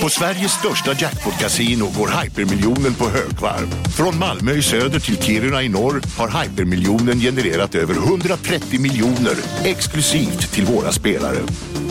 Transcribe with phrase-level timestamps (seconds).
[0.00, 3.66] På Sveriges största jackpot-kasino går hypermiljonen på högvarv.
[3.96, 10.52] Från Malmö i söder till Kiruna i norr har hypermiljonen genererat över 130 miljoner exklusivt
[10.52, 11.38] till våra spelare.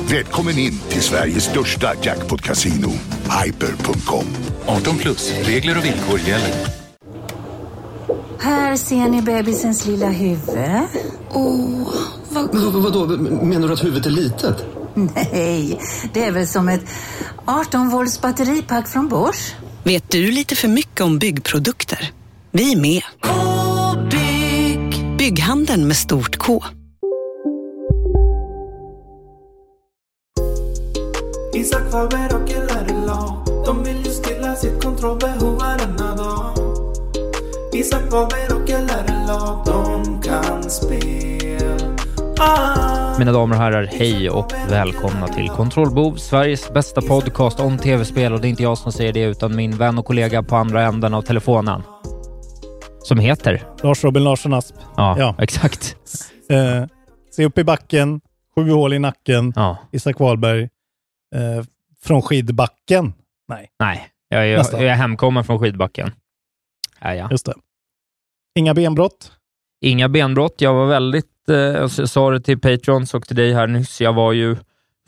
[0.09, 2.91] Välkommen in till Sveriges största jackpot-kasino,
[3.43, 4.25] hyper.com.
[4.65, 6.65] 18 plus, regler och villkor gäller.
[8.39, 10.57] Här ser ni bebisens lilla huvud.
[11.29, 11.93] Åh,
[12.29, 13.07] vad, men, vadå,
[13.45, 14.80] menar du att huvudet är litet?
[15.15, 15.79] Nej,
[16.13, 16.85] det är väl som ett
[17.45, 19.55] 18 volts batteripack från Bosch.
[19.83, 22.11] Vet du lite för mycket om byggprodukter?
[22.51, 23.03] Vi är med.
[23.21, 25.17] -bygg.
[25.17, 26.63] Bygghandeln med stort K.
[31.53, 36.53] Isak Faber och LRLA De vill ju stilla sitt kontrollbehov varenda dag
[37.73, 41.97] Isak Faber och LRLA De kan spel
[42.39, 43.00] ah.
[43.19, 48.41] Mina damer och herrar, hej och välkomna till Kontrollbov, Sveriges bästa podcast om tv-spel och
[48.41, 51.13] det är inte jag som säger det utan min vän och kollega på andra änden
[51.13, 51.81] av telefonen.
[53.03, 53.67] Som heter?
[53.83, 54.75] Lars Robin Larsson Asp.
[54.97, 55.35] Ja, ja.
[55.39, 55.97] exakt.
[56.49, 56.85] Eh,
[57.31, 58.21] se upp i backen,
[58.55, 59.77] sju hål i nacken, ja.
[59.91, 60.63] Isak Wahlberg.
[61.35, 61.65] Eh,
[62.03, 63.13] från skidbacken?
[63.47, 63.69] Nej.
[63.79, 66.11] Nej, jag, jag, jag är hemkommen från skidbacken.
[66.99, 67.27] Ja, ja.
[67.31, 67.53] Just det.
[68.55, 69.31] Inga benbrott?
[69.81, 70.55] Inga benbrott.
[70.57, 74.13] Jag var väldigt, eh, jag sa det till Patrons och till dig här nyss, jag
[74.13, 74.55] var ju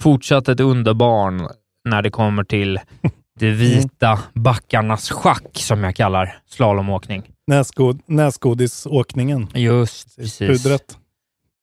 [0.02, 1.48] fortsatt ett underbarn
[1.90, 2.80] när det kommer till
[3.40, 7.24] det vita backarnas schack, som jag kallar slalomåkning.
[7.48, 9.48] Näsgod, näsgodisåkningen.
[9.54, 10.64] Just precis.
[10.64, 10.98] Pudret.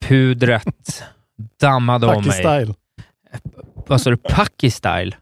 [0.04, 1.02] Pudret
[1.60, 2.32] dammade om mig.
[2.32, 2.74] style.
[3.86, 4.16] Vad sa du?
[4.16, 5.14] Paki-style?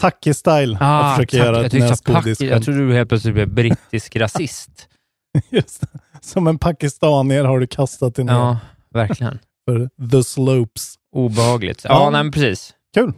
[0.00, 0.76] Tacki-style.
[0.80, 2.40] Ah, jag försöker göra ett näsgodis.
[2.40, 4.88] Jag trodde du helt plötsligt blev brittisk rasist.
[5.50, 5.98] Just det.
[6.22, 8.32] Som en pakistanier har du kastat dig ner.
[8.32, 8.58] Ja,
[8.94, 9.38] verkligen.
[9.70, 10.94] För the slopes.
[11.12, 11.84] Obehagligt.
[11.84, 12.74] Ja, ja nej, men precis.
[12.94, 13.12] Kul.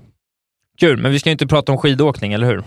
[0.80, 2.64] Kul, men vi ska inte prata om skidåkning, eller hur?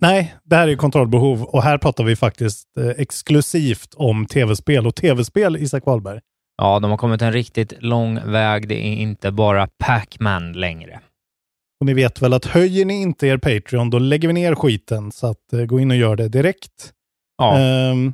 [0.00, 4.94] Nej, det här är kontrollbehov och här pratar vi faktiskt eh, exklusivt om tv-spel och
[4.94, 6.20] tv-spel, Isak Wahlberg.
[6.56, 8.68] Ja, de har kommit en riktigt lång väg.
[8.68, 11.00] Det är inte bara Pac-Man längre.
[11.80, 15.12] Och ni vet väl att höjer ni inte er Patreon, då lägger vi ner skiten.
[15.12, 16.92] Så att, uh, gå in och gör det direkt.
[17.38, 17.90] Ja.
[17.90, 18.12] Um,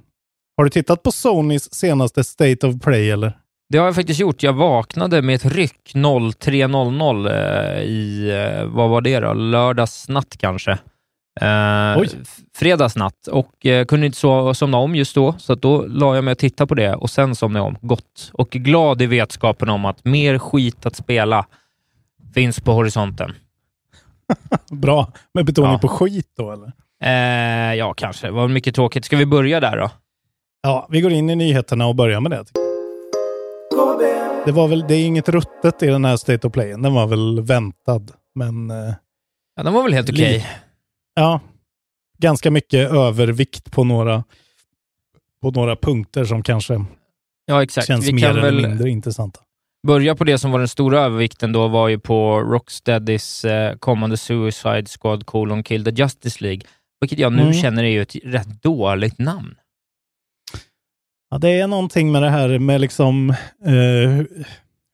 [0.56, 3.38] har du tittat på Sonys senaste State of Play eller?
[3.68, 4.42] Det har jag faktiskt gjort.
[4.42, 9.32] Jag vaknade med ett ryck 03.00 eh, i, eh, vad var det då?
[9.32, 10.78] Lördagsnatt kanske.
[11.40, 12.02] Eh,
[12.56, 16.32] fredagsnatt och eh, kunde inte so somna om just då, så då la jag mig
[16.32, 17.88] och tittade på det och sen somnade jag om.
[17.88, 18.30] Gott.
[18.32, 21.46] Och glad i vetskapen om att mer skit att spela
[22.34, 23.34] finns på horisonten.
[24.70, 25.12] Bra.
[25.34, 25.78] Med betoning ja.
[25.78, 26.72] på skit då, eller?
[27.02, 28.26] Eh, ja, kanske.
[28.26, 29.04] Det var mycket tråkigt.
[29.04, 29.90] Ska vi börja där då?
[30.66, 32.44] Ja, vi går in i nyheterna och börjar med det.
[34.46, 36.68] Det, var väl, det är inget ruttet i den här State of Play.
[36.68, 38.02] Den var väl väntad,
[38.34, 38.70] men...
[38.70, 38.94] Eh,
[39.56, 40.36] ja, den var väl helt okej.
[40.36, 40.48] Okay.
[41.14, 41.40] Ja,
[42.18, 44.24] ganska mycket övervikt på några,
[45.42, 46.84] på några punkter som kanske
[47.46, 47.86] ja, exakt.
[47.86, 49.40] känns vi mer eller väl mindre intressanta.
[49.86, 54.16] Börja på det som var den stora övervikten då var ju på Rocksteadys eh, kommande
[54.16, 56.60] Suicide Squad colon Kill the Justice League,
[57.00, 57.54] vilket jag nu mm.
[57.54, 59.54] känner är ju ett rätt dåligt namn.
[61.36, 63.30] Ja, det är någonting med det här med liksom
[63.64, 64.24] eh,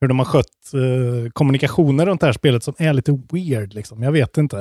[0.00, 3.75] hur de har skött eh, kommunikationer runt det här spelet som är lite weird.
[3.75, 4.03] Liksom.
[4.03, 4.56] Jag vet inte.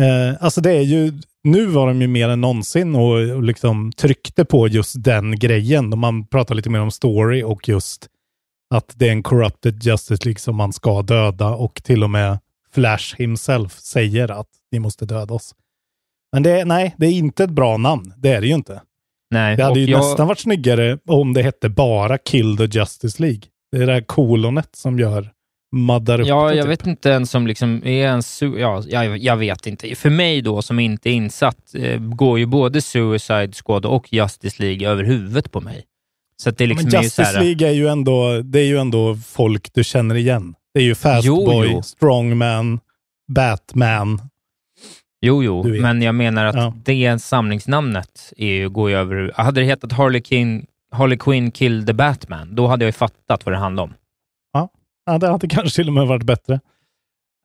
[0.00, 1.12] Eh, alltså det är ju,
[1.44, 5.98] nu var de ju mer än någonsin och, och liksom tryckte på just den grejen.
[5.98, 8.06] Man pratar lite mer om story och just
[8.74, 12.38] att det är en corrupted justice League som man ska döda och till och med
[12.72, 15.54] Flash himself säger att ni måste döda oss.
[16.32, 18.14] Men det, nej, det är inte ett bra namn.
[18.16, 18.80] Det är det ju inte.
[19.30, 19.98] Nej, det hade ju jag...
[19.98, 23.40] nästan varit snyggare om det hette bara Kill the Justice League.
[23.72, 25.30] Det är det här kolonet som gör
[25.72, 26.72] maddar upp Ja, det, jag typ.
[26.72, 28.22] vet inte ens om liksom är en
[28.58, 29.94] ja, jag, jag vet inte.
[29.94, 34.62] För mig då, som inte är insatt, eh, går ju både Suicide Squad och Justice
[34.62, 35.84] League över huvudet på mig.
[36.42, 37.44] Så det är liksom Men Justice är här...
[37.44, 40.54] League är ju, ändå, det är ju ändå folk du känner igen.
[40.74, 42.80] Det är ju Fastboy, Strongman,
[43.34, 44.29] Batman.
[45.20, 46.74] Jo, jo, men jag menar att ja.
[46.84, 49.32] det samlingsnamnet är ju, går ju över...
[49.34, 53.46] Hade det hetat Harley Quinn, Harley Quinn Kill the Batman, då hade jag ju fattat
[53.46, 53.94] vad det handlade om.
[54.52, 54.68] Ja,
[55.06, 56.60] ja det hade kanske till och med varit bättre.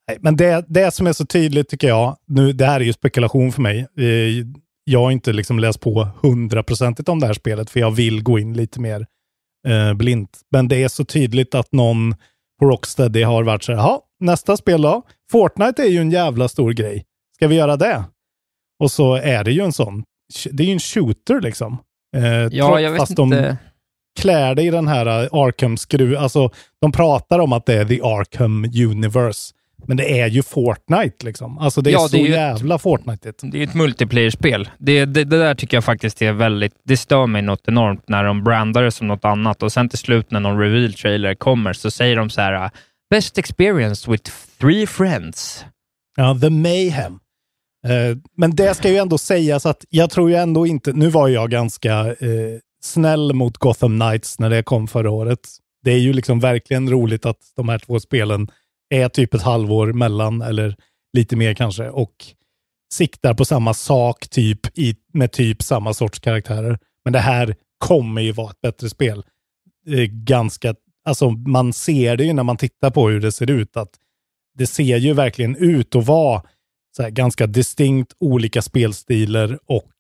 [0.07, 2.94] Nej, men det, det som är så tydligt tycker jag, nu, det här är ju
[2.94, 3.88] spekulation för mig.
[3.98, 4.45] Eh,
[4.83, 8.39] jag har inte liksom läst på hundraprocentigt om det här spelet, för jag vill gå
[8.39, 9.06] in lite mer
[9.68, 10.39] eh, blint.
[10.51, 12.16] Men det är så tydligt att någon
[12.60, 15.01] på Rocksteady har varit så här, nästa spel då?
[15.31, 17.06] Fortnite är ju en jävla stor grej.
[17.35, 18.03] Ska vi göra det?
[18.79, 20.03] Och så är det ju en sån.
[20.51, 21.77] Det är ju en shooter liksom.
[22.17, 23.41] Eh, ja, jag vet fast inte.
[23.41, 23.55] de
[24.19, 26.17] klär det i den här eh, Arkham-skruv.
[26.17, 26.49] Alltså,
[26.81, 29.53] de pratar om att det är the Arkham Universe.
[29.87, 31.57] Men det är ju Fortnite liksom.
[31.57, 33.33] Alltså det är Ja, så det är ju jävla Fortnite.
[33.41, 34.69] Det är ett multiplayer-spel.
[34.77, 36.73] Det, det, det där tycker jag faktiskt är väldigt...
[36.83, 39.99] Det stör mig något enormt när de brandar det som något annat och sen till
[39.99, 42.69] slut när någon reveal-trailer kommer så säger de så här
[43.09, 45.65] “Best experience with three friends”.
[46.15, 47.19] Ja, The Mayhem.
[47.85, 51.27] Eh, men det ska ju ändå sägas att jag tror ju ändå inte, nu var
[51.27, 55.39] jag ganska eh, snäll mot Gotham Knights när det kom förra året.
[55.83, 58.47] Det är ju liksom verkligen roligt att de här två spelen
[58.89, 60.75] är typ ett halvår mellan, eller
[61.13, 62.25] lite mer kanske, och
[62.93, 66.79] siktar på samma sak typ i, med typ samma sorts karaktärer.
[67.03, 69.23] Men det här kommer ju vara ett bättre spel.
[69.87, 73.77] Eh, ganska, alltså man ser det ju när man tittar på hur det ser ut,
[73.77, 73.91] att
[74.57, 76.41] det ser ju verkligen ut att vara
[77.03, 79.92] här, ganska distinkt olika spelstilar och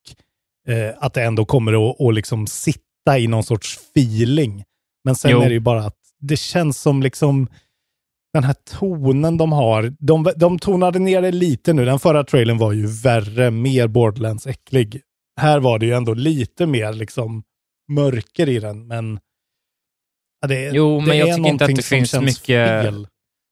[0.67, 4.63] eh, att det ändå kommer att, att liksom sitta i någon sorts feeling.
[5.03, 5.41] Men sen Jo.
[5.41, 7.47] är det ju bara att det känns som liksom
[8.33, 9.93] den här tonen de har.
[9.99, 11.85] De, de tonade ner det lite nu.
[11.85, 15.01] Den förra trailern var ju värre, mer Borderlands-äcklig.
[15.41, 17.43] Här var det ju ändå lite mer liksom
[17.91, 19.19] mörker i den, men
[20.41, 22.83] ja, det, Jo, det men jag är tycker inte att det finns mycket...
[22.83, 23.07] fel.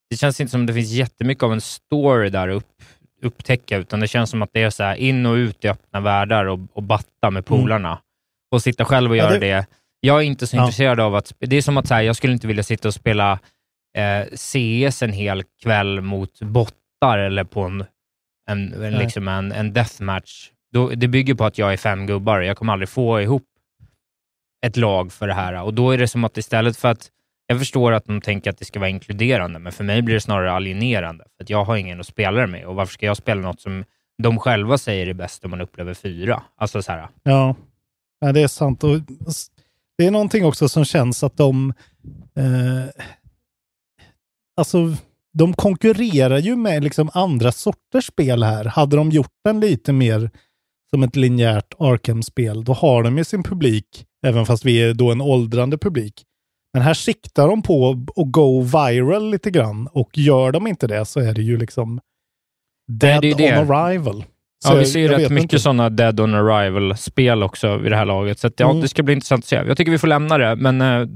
[0.10, 2.84] Det känns inte som det finns jättemycket av en story där upp,
[3.24, 6.00] upptäcka, utan det känns som att det är så här in och ut i öppna
[6.00, 8.00] världar och, och batta med polarna.
[8.52, 9.26] Och sitta själv och Mm.
[9.26, 9.66] Ja, göra det- det.
[10.00, 10.62] Jag är inte så Ja.
[10.62, 11.34] intresserad av att...
[11.40, 13.40] Det är som att så här, jag skulle inte vilja sitta och spela
[13.98, 17.86] eh, CS en hel kväll mot bottar eller på en,
[18.50, 20.50] en, en, liksom en, en deathmatch.
[20.74, 22.42] Då, det bygger på att jag är fem gubbar.
[22.42, 23.44] Jag kommer aldrig få ihop
[24.66, 25.62] ett lag för det här.
[25.64, 27.10] Och då är det som att istället för att
[27.48, 30.22] jag förstår att de tänker att det ska vara inkluderande, men för mig blir det
[30.22, 31.26] snarare alienerande.
[31.38, 33.62] För att jag har ingen att spela det med och varför ska jag spela något
[33.62, 33.86] som
[34.24, 36.44] de själva säger är bäst om man upplever fyra?
[36.56, 37.56] Alltså så här, Ja,
[38.20, 38.84] ja det är sant.
[38.84, 39.00] Och
[39.98, 41.74] det är någonting också som känns att de...
[42.36, 43.04] Eh,
[44.58, 44.96] alltså,
[45.34, 48.66] de konkurrerar ju med liksom andra sorters spel här.
[48.66, 50.30] Hade de gjort den lite mer
[50.90, 55.12] som ett linjärt Arkham-spel, då har de ju sin publik, även fast vi är då
[55.12, 56.24] en åldrande publik.
[56.74, 61.06] Men här siktar de på att go viral lite grann och gör de inte det
[61.06, 62.00] så är det ju liksom
[62.88, 63.60] dead det det.
[63.62, 64.24] on arrival.
[64.66, 68.06] Så Ja, vi ser ju rätt mycket sådana Dead on Arrival-spel också vid det här
[68.06, 68.82] laget, så att, ja, Mm.
[68.82, 69.56] det ska bli intressant att se.
[69.56, 71.08] Jag tycker vi får lämna det, men eh,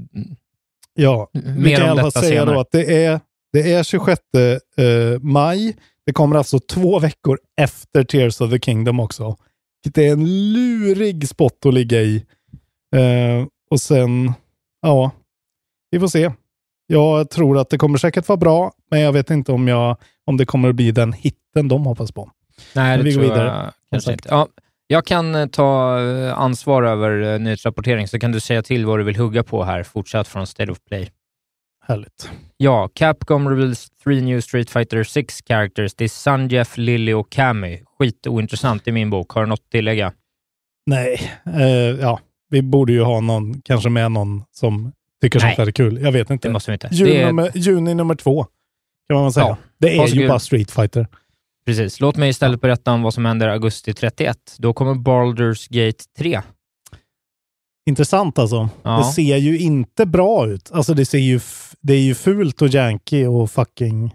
[0.94, 2.54] Ja, mer om detta säga senare.
[2.54, 3.20] då att det är,
[3.52, 5.76] det är 26 eh, maj.
[6.06, 9.36] Det kommer alltså två veckor efter Tears of the Kingdom också.
[9.94, 12.24] Det är en lurig spot att ligga i.
[12.96, 14.32] Eh, och sen,
[14.82, 15.10] ja,
[15.90, 16.30] vi får se.
[16.86, 20.36] Jag tror att det kommer säkert vara bra, men jag vet inte om, jag, om
[20.36, 22.30] det kommer att bli den hitten de hoppas på.
[22.74, 24.28] Nej, Men det vi går tror vidare, jag kanske inte.
[24.30, 24.48] Ja,
[24.86, 28.98] jag kan eh, ta eh, ansvar över eh, nyhetsrapportering, så kan du säga till vad
[28.98, 31.10] du vill hugga på här, fortsatt från State of Play.
[31.86, 32.30] Härligt.
[32.56, 35.94] Ja, Capcom reveals three new Street Fighter 6 characters.
[35.94, 37.80] Det är Sunjeff, Lily och Cammy.
[37.98, 39.30] Skitointressant i min bok.
[39.30, 40.12] Har du något att tillägga?
[40.86, 45.48] Nej, eh, ja, vi borde ju ha någon, kanske med någon som tycker Nej.
[45.50, 46.00] sånt här är kul.
[46.02, 46.48] Jag vet inte.
[46.48, 46.88] Det måste vi inte.
[46.92, 48.44] Juni, Det är- nummer, juni nummer två,
[49.08, 49.46] kan man väl säga.
[49.46, 49.56] Ja.
[49.78, 50.22] Det är Varsågod.
[50.22, 51.06] ju bara Street Fighter.
[51.66, 52.00] Precis.
[52.00, 54.38] Låt mig istället berätta om vad som händer augusti 31.
[54.58, 56.40] Då kommer Baldur's Gate 3.
[57.90, 58.68] Intressant alltså.
[58.82, 58.98] Ja.
[58.98, 60.70] Det ser ju inte bra ut.
[60.72, 61.40] Alltså det ser ju,
[61.80, 64.14] det är ju fult och janky och fucking...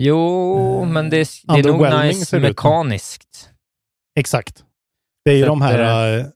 [0.00, 3.50] Jo, men det är, det är nog nice mekaniskt.
[4.18, 4.64] Exakt.
[5.24, 6.18] Det är ju Så de här...
[6.18, 6.26] eh,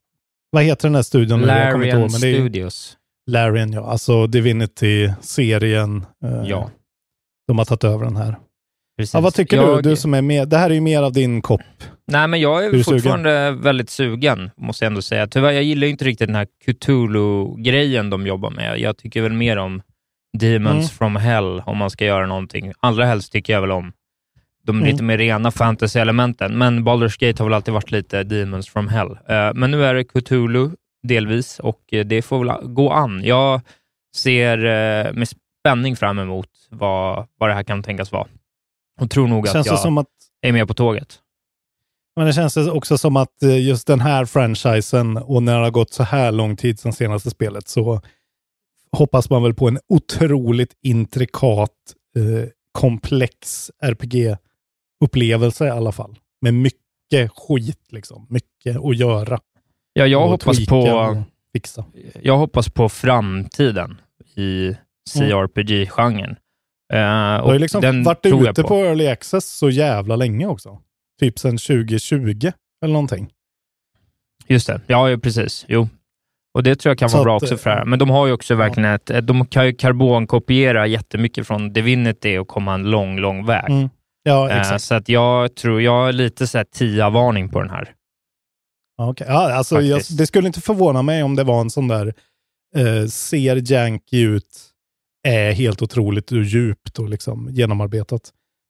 [0.51, 1.41] vad heter den här studion?
[1.41, 2.97] Larian ihåg, men det är ju Studios.
[3.31, 3.87] Larian, ja.
[3.91, 6.07] Alltså Divinity-serien.
[6.25, 6.71] eh, Ja,
[7.47, 8.37] De har tagit över den här.
[8.99, 9.15] precis.
[9.15, 9.91] Ja, vad tycker jag, du?
[9.91, 10.49] Du som är med.
[10.49, 11.61] Det här är ju mer av din kopp.
[12.07, 15.27] Nej, men jag är, är fortfarande väldigt sugen, måste jag ändå säga.
[15.27, 18.79] Tyvärr, jag gillar inte riktigt den här Cthulhu-grejen de jobbar med.
[18.81, 19.83] Jag tycker väl mer om
[20.39, 20.89] Demons Mm.
[20.89, 22.73] from Hell, om man ska göra någonting.
[22.81, 23.93] Allra helst tycker jag väl om
[24.67, 24.89] de Mm.
[24.91, 29.11] lite mer rena fantasy-elementen, men Baldur's Gate har väl alltid varit lite Demons from Hell.
[29.29, 30.71] Eh, men nu är det Cthulhu,
[31.05, 33.25] delvis, och eh, det får väl gå an.
[33.25, 33.61] Jag
[34.17, 35.29] ser eh, med
[35.61, 38.27] spänning fram emot vad, vad det här kan tänkas vara.
[39.01, 40.07] Och tror nog att jag att
[40.43, 41.21] är med på tåget.
[42.17, 45.71] Men det känns också som att eh, just den här franchisen och när det har
[45.71, 48.01] gått så här lång tid sedan senaste spelet så
[48.93, 51.71] hoppas man väl på en otroligt intrikat
[52.17, 56.19] eh, komplex RPG-upplevelse i alla fall.
[56.41, 58.27] Med mycket skit, liksom.
[58.31, 59.41] Mycket att göra.
[59.97, 61.23] Ja, jag hoppas på...
[61.53, 61.85] Fixa.
[62.23, 64.01] Jag hoppas på framtiden
[64.37, 64.77] i
[65.15, 66.31] CRPG-genren.
[66.31, 68.75] Uh, Du har liksom varit tror jag ute på.
[68.75, 70.79] Early Access så jävla länge också.
[71.21, 72.51] Typ sedan 2020
[72.85, 73.29] eller någonting.
[74.49, 74.81] Just det.
[74.87, 75.65] Ja, precis.
[75.69, 75.89] Jo.
[76.55, 77.83] Och det tror jag kan Så vara bra att, också för det här.
[77.83, 79.11] eh, Men de har ju också verkligen ett...
[79.23, 83.71] De kan ju karbonkopiera jättemycket från Divinity och komma en lång, lång väg.
[83.71, 83.89] Mm.
[84.23, 84.83] Ja, Eh, exakt.
[84.85, 87.93] så att jag tror, jag har lite så här tia-varning på den här.
[88.99, 89.27] Okej.
[89.31, 92.15] ja, alltså, jag, det skulle inte förvåna mig om det var en sån där
[92.77, 94.71] eh, ser janky ut,
[95.29, 98.23] är helt otroligt och djupt och liksom genomarbetat.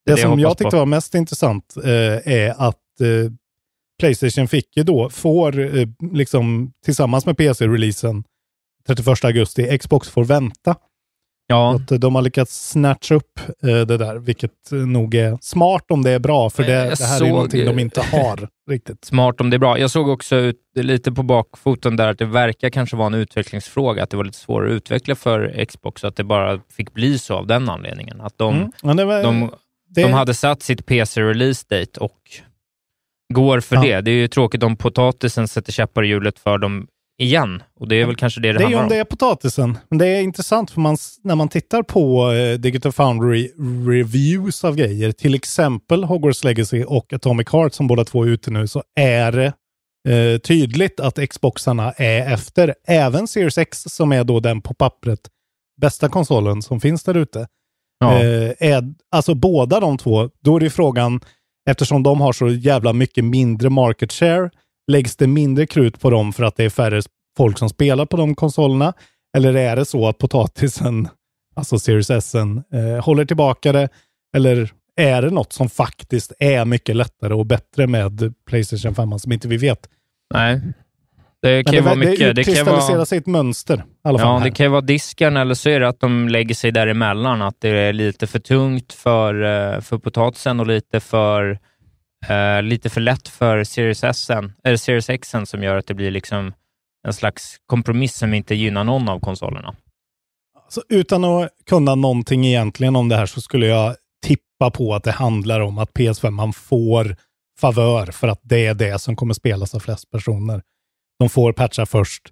[0.07, 3.33] Det, Det jag som jag hoppas tyckte var mest intressant eh, är att eh,
[4.01, 8.25] Playstation fick ju då, får eh, liksom tillsammans med PC-releasen
[8.87, 10.77] 31 augusti, Xbox får vänta.
[11.47, 15.39] Ja, Att eh, de har lyckats snatcha upp eh, det där, vilket eh, nog är
[15.41, 18.49] smart om det är bra, för det, det här är såg- någonting de inte har
[18.71, 19.05] riktigt.
[19.05, 19.79] smart om det är bra.
[19.79, 24.03] Jag såg också ut, lite på bakfoten där att det verkar kanske vara en utvecklingsfråga,
[24.03, 27.35] att det var lite svårare att utveckla för Xbox, att det bara fick bli så
[27.35, 28.21] av den anledningen.
[28.21, 28.97] Att de, Mm.
[28.97, 29.51] Det var, de,
[29.89, 32.19] det, de hade satt sitt PC-release date och
[33.35, 33.83] går för Ja.
[33.83, 34.01] det.
[34.01, 36.87] Det är ju tråkigt om potatisen sätter käppar i hjulet för dem
[37.19, 37.63] igen.
[37.81, 38.89] Och det är väl kanske det det, Det är handlar om om.
[38.89, 39.79] det är potatisen.
[39.89, 43.51] Men det är intressant för man, när man tittar på eh, Digital Foundry
[43.89, 48.51] reviews av grejer, till exempel Hogwarts Legacy och Atomic Heart som båda två är ute
[48.51, 49.53] nu, så är det
[50.09, 52.75] eh, tydligt att Xboxarna är efter.
[52.87, 55.21] Även Series X som är då den på pappret
[55.81, 57.47] bästa konsolen som finns där ute.
[57.99, 58.13] Ja.
[58.23, 61.21] Eh, är, alltså båda de två, då är det frågan,
[61.71, 64.51] eftersom de har så jävla mycket mindre market share,
[64.93, 67.03] läggs det mindre krut på dem för att det är färre
[67.37, 68.93] folk som spelar på de konsolerna?
[69.37, 71.09] Eller är det så att potatisen,
[71.57, 72.45] alltså Series S, eh,
[73.01, 73.89] håller tillbaka det?
[74.37, 79.33] Eller är det något som faktiskt är mycket lättare och bättre med Playstation 5 som
[79.33, 79.89] inte vi vet?
[80.35, 80.61] Nej.
[81.43, 82.19] Det kan det, vara det, mycket.
[82.37, 83.77] Det kan ju utkristalliserar vara, sig ett mönster.
[83.77, 84.45] I alla fall ja, här.
[84.45, 87.43] det kan ju vara disken eller så är det att de lägger sig däremellan.
[87.43, 91.59] Att det är lite för tungt för, eh, för potatisen och lite för,
[92.29, 94.31] eh, lite för lätt för Series, S,
[94.65, 96.53] eller Series X som gör att det blir liksom
[97.07, 99.75] en slags kompromiss som inte gynnar någon av konsolerna.
[100.65, 105.05] Alltså, utan att kunna någonting egentligen om det här så skulle jag tippa på att
[105.05, 107.17] det handlar om att PS5 man får
[107.61, 110.63] favör för att det är det som kommer spelas av flest personer.
[111.19, 112.23] De får patcha först,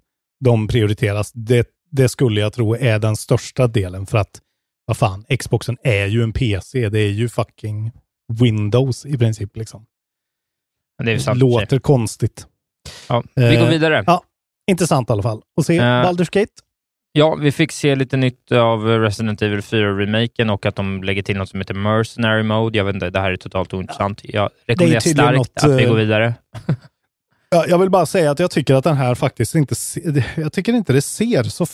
[0.43, 1.31] de prioriteras.
[1.31, 4.41] Det, det skulle jag tro är den största delen för att
[4.85, 6.89] vad fan, Xboxen är ju en PC.
[6.89, 7.91] Det är ju fucking
[8.41, 9.85] Windows i princip liksom.
[11.03, 11.39] Det sant.
[11.39, 12.47] Låter konstigt.
[13.09, 14.03] Ja, vi går Eh, vidare.
[14.07, 14.23] Ja,
[14.71, 15.41] intressant i alla fall.
[15.57, 16.51] Och se Eh, Baldur's Gate.
[17.11, 21.37] Ja, vi fick se lite nytt av Resident Evil 4-remaken och att de lägger till
[21.37, 22.77] något som heter Mercenary Mode.
[22.77, 24.21] Jag vet inte, det här är totalt ointressant.
[24.23, 26.33] Jag rekommenderar starkt något, att vi eh, går vidare.
[27.49, 29.75] Ja, jag vill bara säga att jag tycker att den här faktiskt inte,
[30.35, 31.65] jag tycker inte det ser så,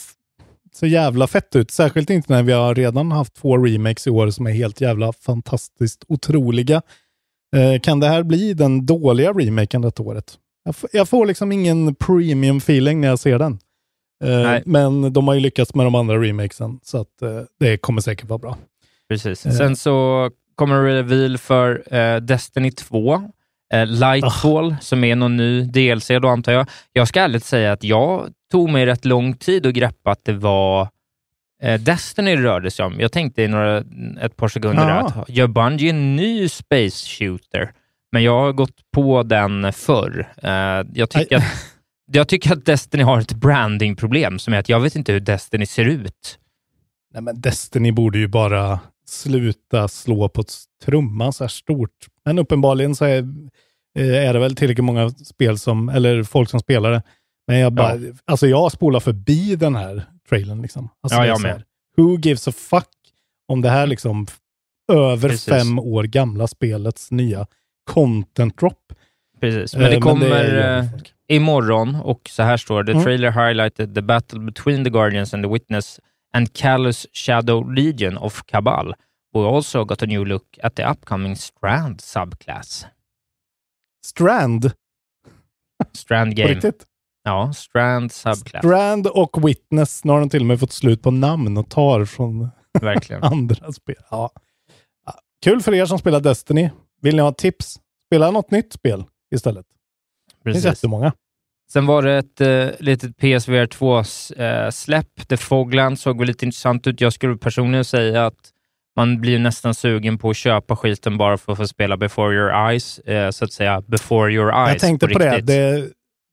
[0.80, 1.72] så jävla fett ut.
[1.72, 5.14] Särskilt inte när vi har redan haft två remakes i år som är helt jävla
[5.14, 6.82] fantastiskt otroliga.
[7.56, 10.34] Eh, kan det här bli den dåliga remaken detta året?
[10.64, 13.60] Jag, jag får liksom ingen premium feeling när jag ser den.
[14.24, 18.02] Eh, men de har ju lyckats med de andra remakesen, så att eh, det kommer
[18.02, 18.58] säkert vara bra.
[19.10, 19.46] Precis.
[19.46, 19.52] Eh.
[19.52, 23.32] Sen så kommer en reveal för eh, Destiny 2.
[23.74, 26.68] Eh, Lightfall, som är någon ny DLC då antar jag.
[26.94, 30.34] Jag ska ärligt säga att jag tog mig rätt lång tid att greppa att det
[30.34, 30.88] var
[31.64, 33.00] eh, Destiny det rörde sig om.
[33.00, 33.84] Jag tänkte i några,
[34.22, 35.14] ett par sekunder där Ja.
[35.22, 37.72] att gör Bungie en ny space shooter?
[38.12, 40.28] Men jag har gått på den förr.
[40.44, 40.52] Eh,
[40.94, 41.42] jag, tycker Aj.
[41.44, 41.66] att,
[42.12, 45.66] jag tycker att Destiny har ett brandingproblem som är att jag vet inte hur Destiny
[45.66, 46.40] ser ut.
[47.14, 50.54] Nej, men Destiny borde ju bara sluta slå på ett
[50.86, 52.08] trumma så här stort.
[52.26, 53.18] Men uppenbarligen så är,
[54.00, 57.02] eh, är det väl tillräckligt många spel som, eller folk som spelar det.
[57.48, 60.90] Men jag bara, alltså jag spolar förbi den här trailern liksom.
[61.04, 61.64] Alltså Ja, är jag här, med.
[61.98, 62.88] Who gives a fuck
[63.48, 64.28] om det här liksom
[64.92, 65.46] över Precis.
[65.54, 67.48] fem år gamla spelets nya
[67.92, 68.94] content drop.
[69.42, 70.86] Precis, men Eh, det men kommer det gör eh,
[71.28, 72.86] imorgon och så här står det.
[72.86, 73.04] The Mm.
[73.04, 76.00] trailer highlighted the battle between the Guardians and the Witness
[76.34, 78.94] and Callus Shadow Legion of Cabal.
[79.34, 82.86] We also got a new look at the upcoming Strand subclass.
[84.06, 84.72] Strand,
[85.94, 86.54] Strand på game.
[86.54, 86.86] riktigt.
[87.24, 88.62] Ja, Strand subclass.
[88.66, 92.06] Strand och Witness, nu har de till och med fått slut på namn och tar
[92.06, 92.50] från
[92.82, 93.24] Verkligen.
[93.24, 93.96] andra spel.
[94.10, 94.32] Ja.
[95.44, 96.70] Kul för er som spelar Destiny.
[97.02, 97.80] Vill ni ha tips?
[98.06, 99.04] Spela något nytt spel
[99.36, 99.66] istället.
[100.28, 100.66] Det finns Precis.
[100.66, 101.14] jättemånga.
[101.74, 105.28] Sen var det ett eh, litet PSVR 2-släpp.
[105.28, 107.02] The Fogland såg väl lite intressant ut.
[107.02, 108.54] Jag skulle personligen säga att
[108.96, 112.70] man blir nästan sugen på att köpa skiten bara för att få spela before your
[112.70, 113.82] eyes, eh, så att säga.
[113.88, 114.70] Before your eyes.
[114.70, 115.42] Jag tänkte på, på det.
[115.42, 115.88] det.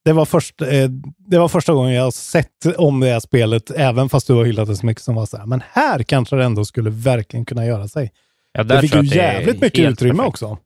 [0.04, 0.88] Det var, först, eh,
[1.18, 4.68] det var första gången jag sett om det här spelet, även fast du har hyllat
[4.68, 7.66] det så mycket, som var så här, men här kanske det ändå skulle verkligen kunna
[7.66, 8.12] göra sig.
[8.52, 10.28] Ja, det fick ju jävligt mycket utrymme perfekt.
[10.28, 10.58] också.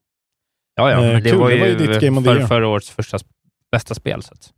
[0.76, 3.18] Ja, ja, men det, var, ju det var ju ditt Game för, förra årets första,
[3.72, 4.22] bästa spel.
[4.22, 4.52] Så att.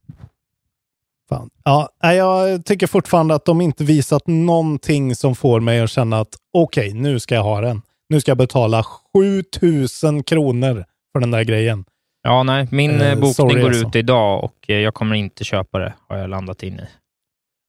[1.29, 1.51] Fan.
[1.65, 6.37] Ja, jag tycker fortfarande att de inte visat någonting som får mig att känna att
[6.53, 7.83] okej, okay, nu ska jag ha den.
[8.09, 8.85] Nu ska jag betala
[9.53, 11.85] 7000 kronor för den där grejen.
[12.23, 13.89] Ja, nej, min eh, bokning sorry, går alltså.
[13.89, 16.87] ut idag och eh, jag kommer inte köpa det, har jag landat in i.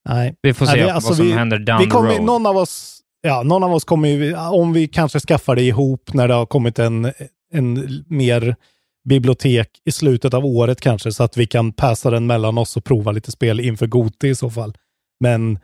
[0.09, 0.35] Nej.
[0.41, 2.25] Vi får se nej, alltså, vad som vi, händer down vi kommer, the road.
[2.25, 6.13] Någon av oss, ja, någon av oss kommer ju, om vi kanske skaffar det ihop
[6.13, 7.11] när det har kommit en,
[7.53, 8.55] en mer
[9.03, 12.83] bibliotek i slutet av året kanske, så att vi kan passa den mellan oss och
[12.83, 14.73] prova lite spel inför Goti i så fall.
[15.19, 15.59] Men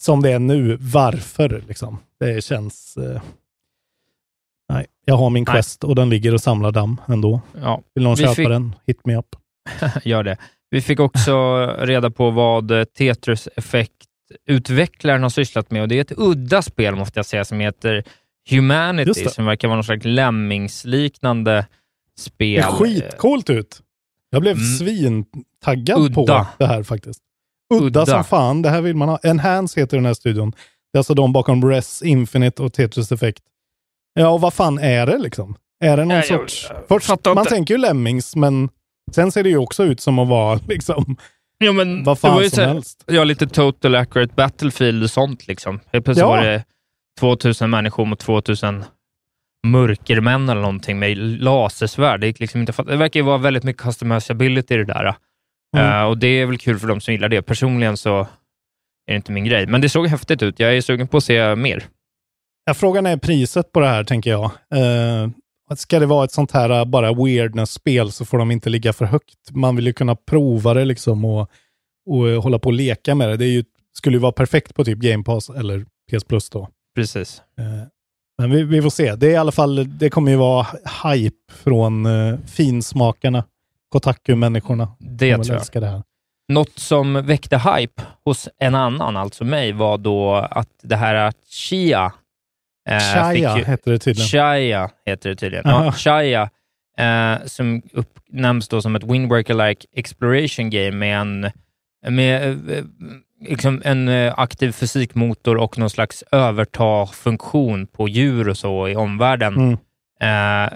[0.00, 1.98] som det är nu, varför liksom?
[2.20, 2.96] Det känns...
[2.96, 3.22] Eh...
[4.72, 7.40] Nej, jag har min Quest och den ligger och samlar damm ändå.
[7.60, 8.48] Ja, Vill någon köpa fick...
[8.48, 8.74] den?
[8.86, 9.36] Hit me up.
[10.04, 10.36] Gör det.
[10.70, 16.18] Vi fick också reda på vad Tetris Effect-utvecklaren har sysslat med och det är ett
[16.18, 18.04] udda spel måste jag säga som heter
[18.50, 21.66] Humanity, som verkar vara någon slags Lemmings-liknande
[22.22, 22.56] spel.
[22.56, 23.80] Det ser skitcoolt ut.
[24.30, 24.66] Jag blev mm.
[24.66, 26.14] svintaggad Udda.
[26.14, 27.20] på det här faktiskt.
[27.74, 28.62] Udda, Udda, som fan.
[28.62, 29.18] Det här vill man ha.
[29.22, 30.50] Enhance heter den här studion.
[30.92, 33.42] Det är alltså de bakom Res Infinite och Tetris Effect.
[34.14, 35.56] Ja, och vad fan är det liksom?
[35.80, 36.66] Är det någon ja, sorts...
[36.68, 38.68] Jag, jag, Först, man tänker ju Lemmings, men
[39.12, 41.16] sen ser det ju också ut som att vara liksom...
[41.58, 43.04] Ja, men vad fan det var ju som så, helst.
[43.06, 45.80] Ja, lite total accurate battlefield och sånt liksom.
[45.92, 46.28] Helt plötsligt ja.
[46.28, 46.64] var det
[47.20, 48.84] 2000 människor mot 2000
[49.66, 52.20] mörkermän eller någonting med lasersvärd.
[52.20, 55.14] Det, liksom inte, det verkar ju vara väldigt mycket customizability i det där.
[55.76, 55.92] Mm.
[55.92, 57.42] Uh, och det är väl kul för de som gillar det.
[57.42, 58.20] Personligen så
[59.06, 60.58] är det inte min grej, men det såg häftigt ut.
[60.58, 61.84] Jag är sugen på att se mer.
[62.64, 64.44] Ja, frågan är priset på det här, tänker jag.
[64.44, 65.30] Uh,
[65.76, 69.04] ska det vara ett sånt här uh, bara weirdness-spel så får de inte ligga för
[69.04, 69.50] högt.
[69.50, 71.50] Man vill ju kunna prova det liksom och,
[72.06, 73.36] och uh, hålla på och leka med det.
[73.36, 76.68] Det ju, skulle ju vara perfekt på typ Game Pass eller PS Plus då.
[76.94, 77.42] Precis.
[78.38, 79.14] Men vi, vi, får se.
[79.14, 80.66] Det är i alla fall, det kommer ju vara
[81.04, 83.44] hype från uh, finsmakarna.
[83.88, 84.88] Kotaku-människorna.
[84.98, 85.82] Det tror jag.
[85.82, 86.02] Det här.
[86.48, 92.12] Något som väckte hype hos en annan, alltså mig, var då att det här Chia...
[92.88, 94.28] Eh, Chaya ju, heter det tydligen.
[94.28, 95.64] Chaya heter det tydligen.
[95.66, 96.50] Ja, Chaya,
[96.98, 101.50] eh, som uppnämns då som ett Windbreaker-like exploration game med en
[102.08, 102.84] med eh,
[103.48, 109.54] liksom en eh, aktiv fysikmotor och någon slags överta-funktion på djur och så i omvärlden.
[109.54, 109.78] Mm.
[110.22, 110.72] Eh,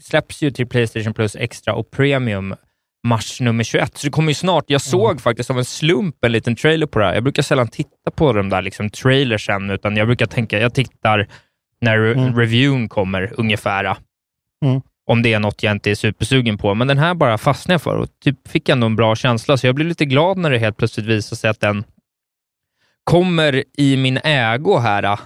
[0.00, 2.54] släpps ju till Playstation Plus Extra och Premium
[3.04, 4.64] mars nummer 21, så det kommer ju snart.
[4.66, 5.18] Jag såg mm.
[5.18, 7.14] faktiskt av en slump en liten trailer på det här.
[7.14, 11.28] Jag brukar sällan titta på de där liksom, trailersen, utan jag brukar tänka, jag tittar
[11.80, 12.36] när mm.
[12.36, 13.96] reviewn kommer ungefär.
[14.64, 14.80] Mm.
[15.06, 17.82] Om det är något jag inte är supersugen på, men den här bara fastnade jag
[17.82, 20.58] för och typ fick ändå en bra känsla, så jag blev lite glad när det
[20.58, 21.84] helt plötsligt visade sig att den
[23.04, 25.20] kommer i min ägo här, äh,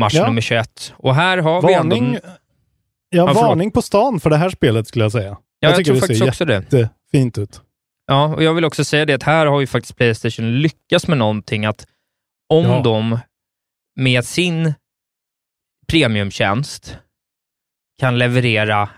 [0.00, 0.26] mars ja.
[0.26, 0.94] nummer 21.
[0.96, 2.28] Och här har varning, vi ändå...
[3.08, 5.30] Ja, ja varning på stan för det här spelet skulle jag säga.
[5.30, 6.70] Ja, jag, jag tror faktiskt också det.
[6.70, 7.60] Det fint ut.
[8.06, 11.18] Ja, och jag vill också säga det att här har ju faktiskt Playstation lyckats med
[11.18, 11.86] någonting att
[12.48, 12.82] om ja.
[12.82, 13.18] de
[13.96, 14.74] med sin
[15.86, 16.98] premiumtjänst
[17.98, 18.88] kan leverera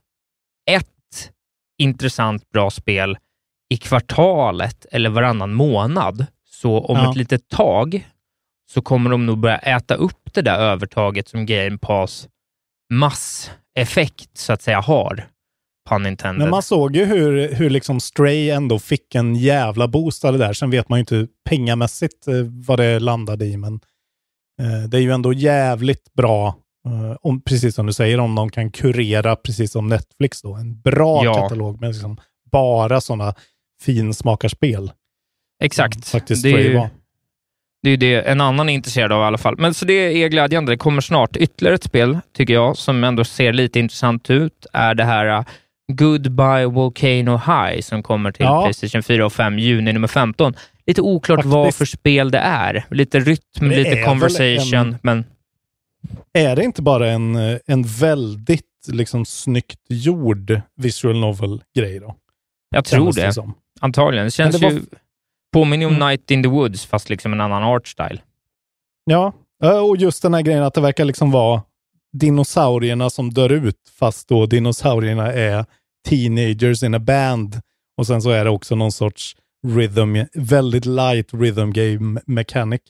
[0.70, 1.32] ett
[1.78, 3.18] intressant bra spel
[3.70, 6.26] i kvartalet eller varannan månad,
[6.64, 7.10] så om ja.
[7.10, 8.08] ett litet tag
[8.72, 12.28] så kommer de nog börja äta upp det där övertaget som Game Pass
[12.92, 15.28] masseffekt så att säga har.
[15.90, 16.40] Pun intended.
[16.40, 20.38] Men man såg ju hur, hur liksom Stray ändå fick en jävla boost av det
[20.38, 20.52] där.
[20.52, 22.34] Sen vet man ju inte pengamässigt eh,
[22.66, 23.74] vad det landade i, men
[24.60, 26.46] eh, det är ju ändå jävligt bra,
[26.86, 30.80] eh, om, precis som du säger, om de kan kurera, precis som Netflix då, en
[30.80, 31.34] bra ja.
[31.34, 32.16] katalog med liksom
[32.50, 33.34] bara sådana
[33.82, 34.92] finsmakarspel.
[35.62, 36.08] Exakt.
[36.08, 36.80] Faktiskt det är ju,
[37.82, 39.54] det är det en annan är intresserad av i alla fall.
[39.58, 40.72] Men så det är glädjande.
[40.72, 44.94] Det kommer snart ytterligare ett spel, tycker jag, som ändå ser lite intressant ut, är
[44.94, 45.44] det här uh,
[45.92, 48.62] Goodbye Volcano High som kommer till ja.
[48.62, 50.54] Playstation 4 och 5 juni nummer 15.
[50.86, 51.54] Lite oklart Faktiskt.
[51.54, 52.84] vad för spel det är.
[52.90, 55.24] Lite rytm, lite conversation, en, men...
[56.32, 57.36] Är det inte bara en,
[57.66, 62.16] en väldigt liksom snyggt gjord visual novel-grej då?
[62.70, 63.20] Jag tror det.
[63.20, 64.24] det Antagligen.
[64.24, 64.80] Det känns det var...
[65.54, 66.08] Påminner om mm.
[66.08, 68.22] Night in the Woods, fast liksom en annan art style.
[69.04, 69.32] Ja,
[69.82, 71.62] och just den här grejen att det verkar liksom vara
[72.12, 75.64] dinosaurierna som dör ut, fast då dinosaurierna är
[76.08, 77.60] teenagers in a band.
[77.96, 79.36] Och sen så är det också någon sorts
[79.66, 82.80] rhythm, väldigt light rhythm game mechanic.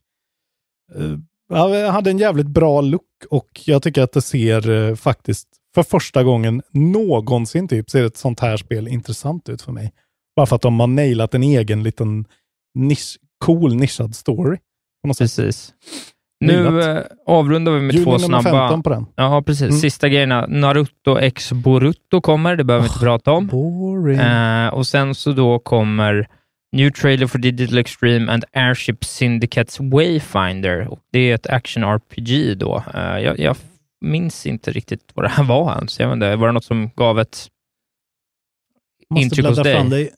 [0.99, 5.83] Uh, hade en jävligt bra look och jag tycker att det ser eh, faktiskt för
[5.83, 9.93] första gången någonsin typ ser ett sånt här spel intressant ut för mig.
[10.37, 12.25] Bara för att de har nailat en egen liten
[12.75, 14.57] nisch, cool nischad story.
[15.03, 15.19] På något.
[15.19, 15.75] Precis.
[16.41, 18.43] Nu eh, avrundar vi med Juli två snabba...
[18.43, 19.07] 15 på den.
[19.17, 19.69] Ja, precis.
[19.69, 19.77] Mm.
[19.81, 20.47] Sista grejerna.
[20.47, 23.47] Naruto X Boruto kommer, det behöver vi inte prata om.
[23.47, 24.19] Boring.
[24.19, 26.29] Eh, och sen så då kommer
[26.73, 30.89] New Trailer for Digital Extreme and Airship Syndicates Wayfinder.
[30.89, 32.83] Och det är ett action-RPG då.
[32.95, 33.57] Eh, jag, jag
[34.01, 36.01] minns inte riktigt vad det här var ens.
[36.01, 37.49] Jag vet inte, var det något som gav ett
[39.11, 39.91] Måste intryck hos dig?
[39.91, 40.11] dig.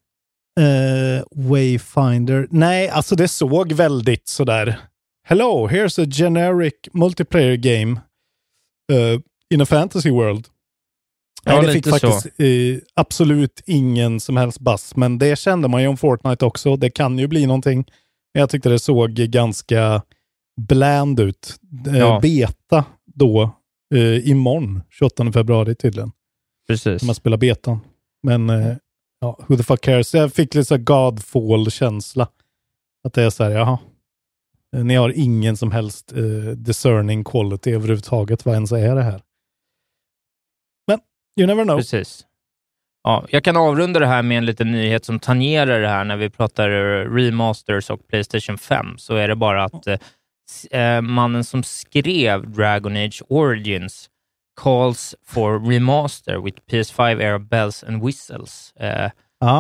[0.61, 2.47] Eh, Wayfinder.
[2.51, 4.79] Nej, alltså det såg väldigt sådär.
[5.29, 8.01] Hello, here's a generic multiplayer game
[8.93, 9.21] eh,
[9.55, 10.47] in a fantasy world.
[11.45, 15.83] Ja, Nej, det fick faktiskt eh, absolut ingen som helst bass, men det kände man
[15.83, 16.77] ju om Fortnite också.
[16.77, 17.85] Det kan ju bli någonting.
[18.35, 20.03] Men jag tyckte det såg ganska
[20.61, 21.55] bland ut.
[21.87, 22.21] Eh, Ja.
[22.23, 23.51] Beta då
[23.95, 26.13] eh, imorgon, 28 februari tydligen.
[26.69, 27.03] Precis.
[27.03, 27.81] När man spelar betan.
[28.23, 28.51] Men
[29.21, 30.15] ja, who the fuck cares?
[30.15, 32.29] Jag fick lite så här Godfall-känsla.
[33.05, 33.79] Att det är så här, jaha.
[34.77, 36.23] Eh, Ni har ingen som helst eh,
[36.57, 38.45] discerning quality överhuvudtaget.
[38.45, 39.23] Vad ens är det här?
[40.87, 41.01] Men
[41.41, 41.77] you never know.
[41.77, 42.27] Precis.
[43.03, 46.17] Ja, jag kan avrunda det här med en liten nyhet som tangerar det här när
[46.17, 48.99] vi pratar eh, remasters och Playstation 5.
[48.99, 49.87] Så är det bara att
[50.71, 54.11] eh, mannen som skrev Dragon Age Origins
[54.57, 58.73] calls for remaster with PS5 era bells and whistles.
[58.77, 59.11] Eh,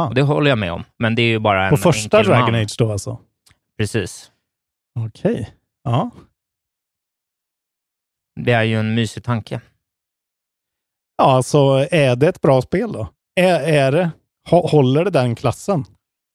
[0.09, 2.31] och det håller jag med om, men det är ju bara en På första enkel
[2.33, 2.61] Dragon man.
[2.63, 3.19] Age då alltså?
[3.79, 4.33] Precis.
[4.99, 5.55] Okej.
[5.85, 6.11] Ja.
[8.41, 9.61] Det är ju en mysig tanke.
[11.17, 11.59] Ja, alltså
[11.91, 13.09] är det ett bra spel då?
[13.41, 14.11] Är, är det,
[14.51, 15.85] hå- håller det den klassen?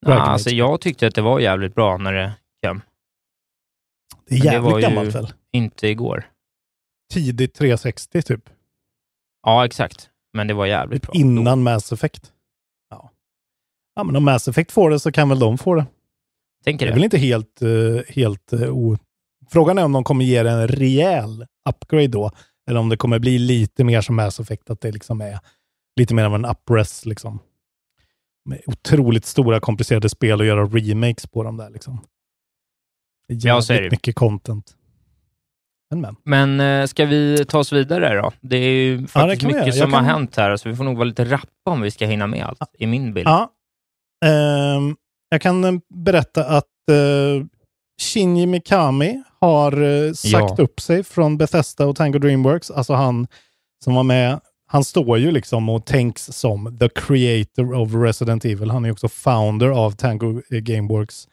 [0.05, 2.33] Ja, alltså, jag tyckte att det var jävligt bra när det
[2.67, 2.81] kom.
[4.27, 5.33] det är jävligt var ju gammalt väl?
[5.51, 6.30] Inte igår.
[7.11, 8.49] Tidigt 360 typ.
[9.43, 10.09] Ja, exakt.
[10.33, 11.11] Men det var jävligt bra.
[11.15, 12.31] Innan Mass Effect.
[12.89, 13.11] Ja.
[13.95, 15.85] ja, men om Mass Effect får det så kan väl de få det.
[16.63, 16.95] Tänker Det är det.
[16.95, 18.97] väl inte helt, eh, helt eh, o...
[19.49, 22.31] Frågan är om de kommer ge det en rejäl upgrade då.
[22.69, 25.39] Eller om det kommer bli lite mer som Mass Effect, att det liksom är
[25.95, 27.39] lite mer av en upres liksom.
[28.45, 32.05] Med otroligt stora komplicerade spel och göra remakes på dem där liksom.
[33.27, 33.91] Ja, jävligt det.
[33.91, 34.75] mycket content.
[35.91, 36.15] Men, men.
[36.23, 38.31] Men eh, ska vi ta oss vidare då?
[38.41, 40.95] Det är ju faktiskt vi mycket som har kan- hänt här, så vi får nog
[40.97, 43.27] vara lite rappa om vi ska hinna med allt, i min bild.
[43.27, 43.51] Ja.
[44.25, 44.95] Ehm,
[45.29, 45.71] jag kan eh,
[46.05, 47.45] berätta att uh,
[48.01, 50.63] Shinji Mikami har eh, sagt Ja.
[50.63, 52.71] upp sig från Bethesda och Tango Dreamworks.
[52.71, 53.27] Alltså han
[53.83, 58.69] som var med, han står ju liksom och tänks som the creator of Resident Evil.
[58.69, 61.27] Han är också founder av Tango Gameworks.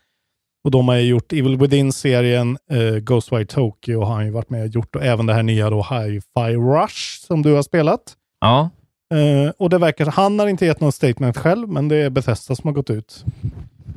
[0.68, 4.62] Och de har ju gjort Evil Within-serien, uh, Ghostwire Tokyo har han ju varit med
[4.62, 8.16] och gjort och även det här nya då Hi-Fi Rush som du har spelat.
[8.40, 8.70] Ja,
[9.14, 12.54] Eh, och det verkar, han har inte gett någon statement själv, men det är Bethesda
[12.54, 13.24] som har gått ut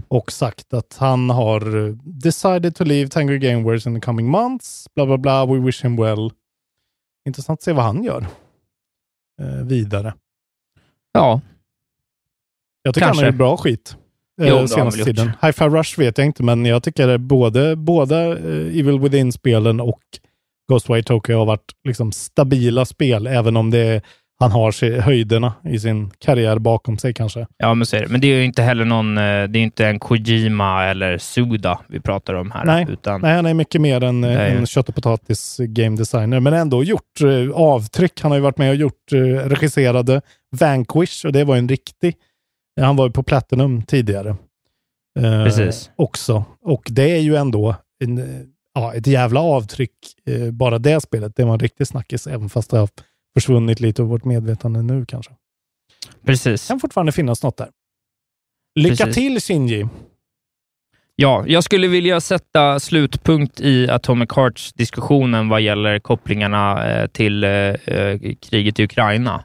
[0.08, 4.88] och sagt att han har eh, decided to leave Tango Gameworks in the coming months,
[4.96, 6.32] bla bla bla, we wish him well.
[7.28, 8.28] Intressant att se vad han gör
[9.42, 10.14] eh, vidare.
[11.12, 11.42] ja.
[12.84, 13.26] Jag tycker Kanske.
[13.26, 13.98] han är bra skit
[14.48, 15.32] Jo, eh, han senaste tiden.
[15.42, 20.00] Hi-Fi Rush vet jag inte, men jag tycker både, båda eh, Evil Within-spelen och
[20.72, 24.02] Ghostwire Tokyo har varit liksom stabila spel, även om det
[24.40, 27.48] han har höjderna i sin karriär bakom sig kanske.
[27.58, 28.08] ja men så är det.
[28.08, 31.80] Men det är ju inte heller någon, eh, det är inte en Kojima eller Suda
[31.88, 32.66] vi pratar om här.
[32.66, 36.40] Nej, utan, Nej, han är mycket mer eh, ju- en kött och potatis game designer,
[36.40, 37.20] men ändå gjort
[37.54, 38.22] avtryck.
[38.22, 39.12] Han har ju varit med och gjort,
[39.46, 40.22] regisserade
[40.60, 42.16] Vanquish och det var en riktig,
[42.82, 44.30] han var ju på Platinum tidigare.
[45.20, 45.92] Eh, Precis.
[45.96, 46.46] Också.
[46.62, 48.42] Och det är ju ändå en, eh,
[48.74, 49.94] ja, ett jävla avtryck,
[50.26, 51.36] eh, bara det spelet.
[51.36, 52.90] Det var en riktig snackis, även fast det har
[53.34, 55.32] försvunnit lite ur vårt medvetande nu kanske.
[56.26, 56.68] Precis.
[56.68, 57.70] kan fortfarande finnas något där.
[58.80, 59.16] Lycka Precis.
[59.16, 59.88] till Shinji!
[61.16, 67.50] Ja, jag skulle vilja sätta slutpunkt i Atomic Hearts-diskussionen vad gäller kopplingarna eh, till eh,
[67.50, 69.44] eh, kriget i Ukraina.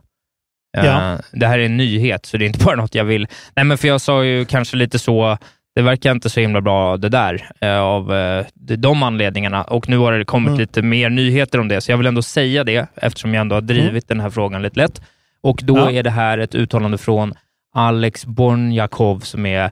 [0.77, 1.19] Eh, Ja.
[1.33, 3.27] Det här är en nyhet, så det är inte bara något jag vill...
[3.57, 5.39] Nej, men för jag sa ju kanske lite så,
[5.75, 9.62] det verkar inte så himla bra det där, eh, av eh, de- anledningarna.
[9.65, 10.61] Och nu har det kommit Mm.
[10.61, 13.61] lite mer nyheter om det, så jag vill ändå säga det, eftersom jag ändå har
[13.61, 15.03] drivit den här frågan lite lätt.
[15.43, 15.91] Och då Ja.
[15.91, 17.35] är det här ett uttalande från
[17.75, 19.65] Alex Bornjakov, som är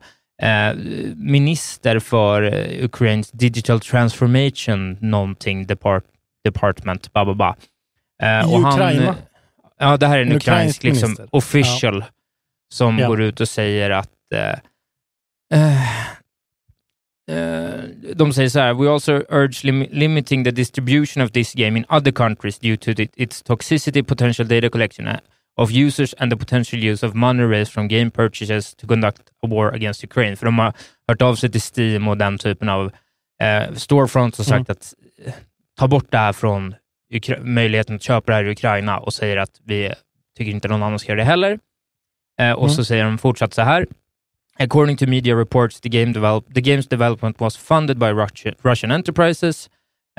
[0.43, 0.75] eh,
[1.17, 6.05] minister för Ukraines Digital Transformation någonting depart,
[6.45, 7.55] Department, ba, ba, ba.
[8.23, 9.14] Eh, I Ukraina?
[9.81, 11.29] Ja, det här är en, En ukrainsk liksom, minister.
[11.33, 12.05] official
[12.75, 13.09] som Ja.
[13.09, 14.59] går ut och säger att eh,
[15.55, 16.09] eh,
[17.31, 17.81] eh,
[18.15, 21.85] de säger så här, we also urge lim limiting the distribution of this game in
[21.89, 25.17] other countries due to the, its toxicity, potential data collection uh,
[25.57, 29.47] of users and the potential use of money raised from game purchases to conduct a
[29.47, 30.37] war against Ukraine.
[30.37, 30.73] För de har
[31.09, 32.93] hört av sig till Steam och den typen av
[33.43, 34.73] eh, storefronts och sagt Mm.
[34.79, 34.95] att
[35.27, 35.35] eh,
[35.79, 36.75] ta bort det här från
[37.14, 39.92] Ukra möjligheten att köpa det här i Ukraina och säger att vi
[40.38, 41.59] tycker inte någon annan ska göra det heller.
[42.40, 42.74] Eh, och Mm.
[42.74, 43.87] så säger de fortsatt så här.
[44.59, 48.90] According to media reports, the, game develop the game's development was funded by Russian, Russian
[48.90, 49.70] enterprises.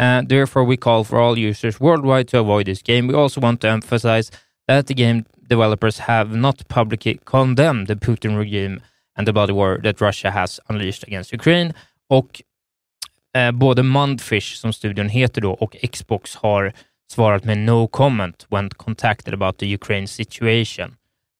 [0.01, 3.07] Uh, therefore, we call for all users worldwide to avoid this game.
[3.07, 4.31] We also want to emphasize
[4.67, 8.81] that the game developers have not publicly condemned the Putin regime
[9.17, 11.73] and the bloody war that Russia has unleashed against Ukraine.
[12.09, 12.41] Och
[13.35, 16.73] eh, både Mundfish, som studion heter då, och Xbox har
[17.11, 20.95] svarat med no comment when contacted about the Ukraine situation.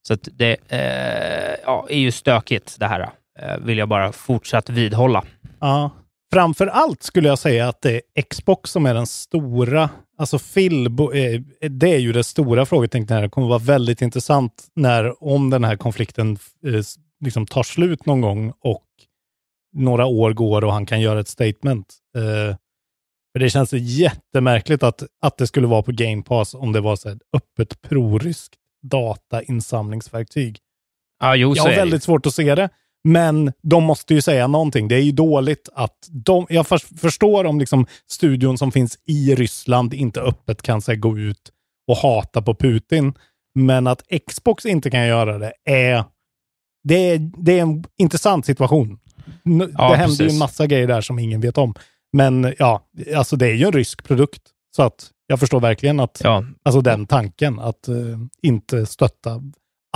[0.08, 4.69] Så att det eh, ja, är ju stökigt det här, eh, vill jag bara fortsatt
[4.69, 5.23] vidhålla.
[5.60, 5.91] Ja.
[6.34, 10.86] Framför allt skulle jag säga att det är Xbox som är den stora, alltså Phil,
[10.86, 13.21] eh, det är ju det stora frågetecknet här.
[13.21, 16.81] Det kommer vara väldigt intressant när, om den här konflikten eh,
[17.25, 18.84] liksom tar slut någon gång och
[19.75, 21.93] några år går och han kan göra ett statement.
[22.17, 22.55] Eh,
[23.33, 26.95] för det känns jättemärkligt att, att det skulle vara på Game Pass om det var
[26.95, 30.59] så här öppet proryskt datainsamlingsverktyg.
[31.19, 32.69] Ja, jo, Jag har väldigt svårt att se det.
[33.03, 34.88] Men de måste ju säga någonting.
[34.88, 36.45] Det är ju dåligt att de...
[36.49, 41.17] Jag för, förstår om liksom studion som finns i Ryssland inte öppet kan här, gå
[41.17, 41.51] ut
[41.88, 43.13] och hata på Putin.
[43.55, 46.03] Men att Xbox inte kan göra det är...
[46.83, 48.99] Det är, det är en intressant situation.
[49.45, 50.31] N- Ja, det händer ju precis.
[50.33, 51.73] en massa grejer där som ingen vet om.
[52.13, 52.81] Men ja,
[53.15, 54.41] alltså det är ju en rysk produkt.
[54.75, 57.95] Så att jag förstår verkligen att, Ja, alltså den tanken, att eh,
[58.41, 59.41] inte stötta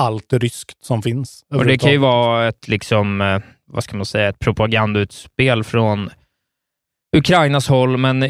[0.02, 1.44] allt ryskt som finns.
[1.54, 3.40] och det kan ju vara ett, liksom, eh,
[3.72, 6.10] vad ska man säga, ett propagandautspel från
[7.18, 8.30] Ukrainas håll, men eh,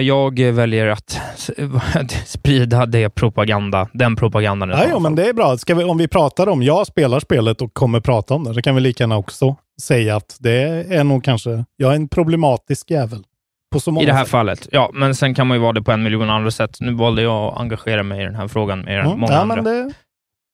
[0.00, 1.20] jag väljer att
[2.26, 4.68] sprida det propaganda, den propagandan.
[4.68, 5.00] Ja, fall.
[5.02, 5.58] men det är bra.
[5.58, 8.62] Ska vi, om vi pratar om, jag spelar spelet och kommer prata om det, så
[8.62, 10.52] kan vi lika gärna också säga att det
[10.94, 13.24] är nog kanske, jag är en problematisk jävel.
[13.72, 14.30] På så många I det här sätt.
[14.30, 16.76] fallet, ja, men sen kan man ju vara det på en miljon andra sätt.
[16.80, 19.38] Nu valde jag att engagera mig i den här frågan mer än Mm, många ja,
[19.38, 19.54] andra.
[19.62, 19.84] men det,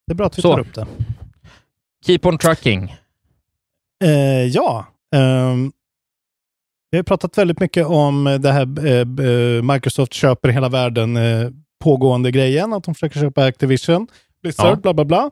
[0.06, 0.52] det är bra att vi Så.
[0.52, 0.86] tar upp det.
[2.06, 2.96] Keep on trucking.
[4.04, 4.10] Eh,
[4.46, 5.72] ja, ehm,
[6.90, 11.48] vi har pratat väldigt mycket om det här eh, eh, Microsoft köper hela världen eh,
[11.84, 14.06] pågående grejen, att de försöker köpa Activision,
[14.42, 14.76] Blizzard, Ja.
[14.76, 15.30] bla bla bla.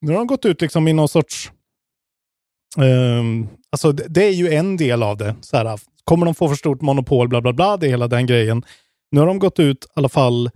[0.00, 1.52] Nu har de gått ut liksom i någon sorts...
[2.76, 5.34] ehm, alltså det, det är ju en del av det.
[5.40, 8.26] Så här, kommer de få för stort monopol, bla bla bla, det är hela den
[8.26, 8.62] grejen.
[9.10, 10.50] Nu har de gått ut i alla fall,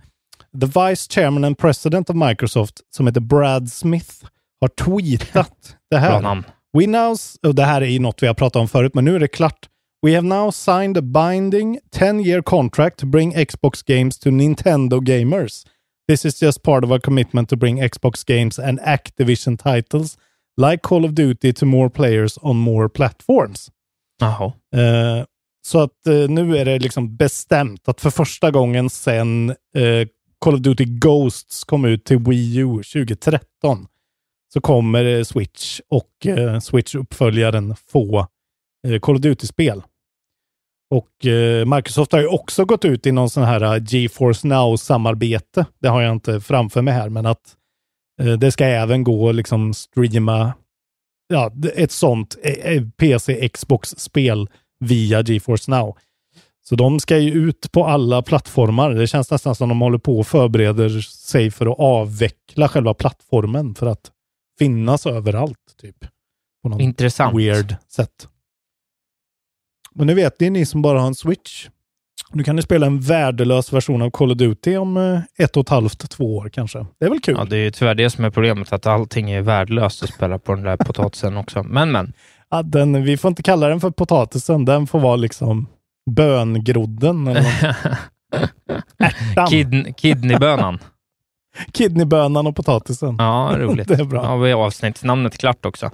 [0.61, 4.13] the vice chairman and president of Microsoft, som heter Brad Smith,
[4.61, 6.43] har tweetat det här.
[6.77, 9.15] We now, och det här är ju något vi har pratat om förut, men nu
[9.15, 9.69] är det klart.
[10.05, 15.65] We have now signed a binding 10-year contract to bring Xbox games to Nintendo gamers.
[16.07, 20.17] This is just part of our commitment to bring Xbox games and Activision titles
[20.61, 23.71] like Call of Duty to more players on more platforms.
[24.19, 24.53] Jaha.
[24.75, 25.25] Eh,
[25.65, 30.07] så att eh, nu är det liksom bestämt att för första gången sedan eh,
[30.39, 33.87] Call of Duty Ghosts kom ut till Wii U 2013
[34.53, 38.27] så kommer eh, Switch och eh, Switch-uppföljaren få
[38.87, 39.81] eh, Call of Duty-spel.
[40.89, 41.09] Och
[41.75, 45.65] Microsoft har ju också gått ut i någon sån här GeForce Now-samarbete.
[45.79, 47.55] Det har jag inte framför mig här, men att
[48.39, 50.53] det ska även gå att liksom streama
[51.27, 54.49] ja, ett sånt eh, eh, PC Xbox-spel
[54.79, 55.97] via GeForce Now.
[56.65, 58.91] Så de ska ju ut på alla plattformar.
[58.91, 63.75] Det känns nästan som de håller på och förbereder sig för att avveckla själva plattformen
[63.75, 64.11] för att
[64.59, 65.75] finnas överallt.
[65.81, 66.05] typ.
[66.63, 67.37] På något Intressant.
[67.37, 68.27] weird sätt.
[69.95, 71.69] Men nu vet ni, ni som bara har en Switch.
[72.31, 75.61] Nu kan ni spela en värdelös version av Call of Duty om eh, ett och
[75.61, 76.85] ett halvt, två år kanske.
[76.99, 77.35] Det är väl kul?
[77.37, 80.39] Ja, det är ju tyvärr det som är problemet, att allting är värdelöst att spela
[80.39, 81.63] på den där potatisen också.
[81.63, 82.13] Men, men.
[82.49, 84.65] Ja, den, vi får inte kalla den för potatisen.
[84.65, 85.67] Den får vara liksom
[86.11, 87.27] böngrodden.
[87.27, 87.77] Eller.
[88.99, 89.47] Ärtan.
[89.47, 90.79] Kid, kidneybönan.
[91.73, 93.15] Kidneybönan och potatisen.
[93.19, 93.87] Ja, roligt.
[93.87, 94.23] Det är bra.
[94.23, 95.91] Ja, vi har avsnittsnamnet klart också.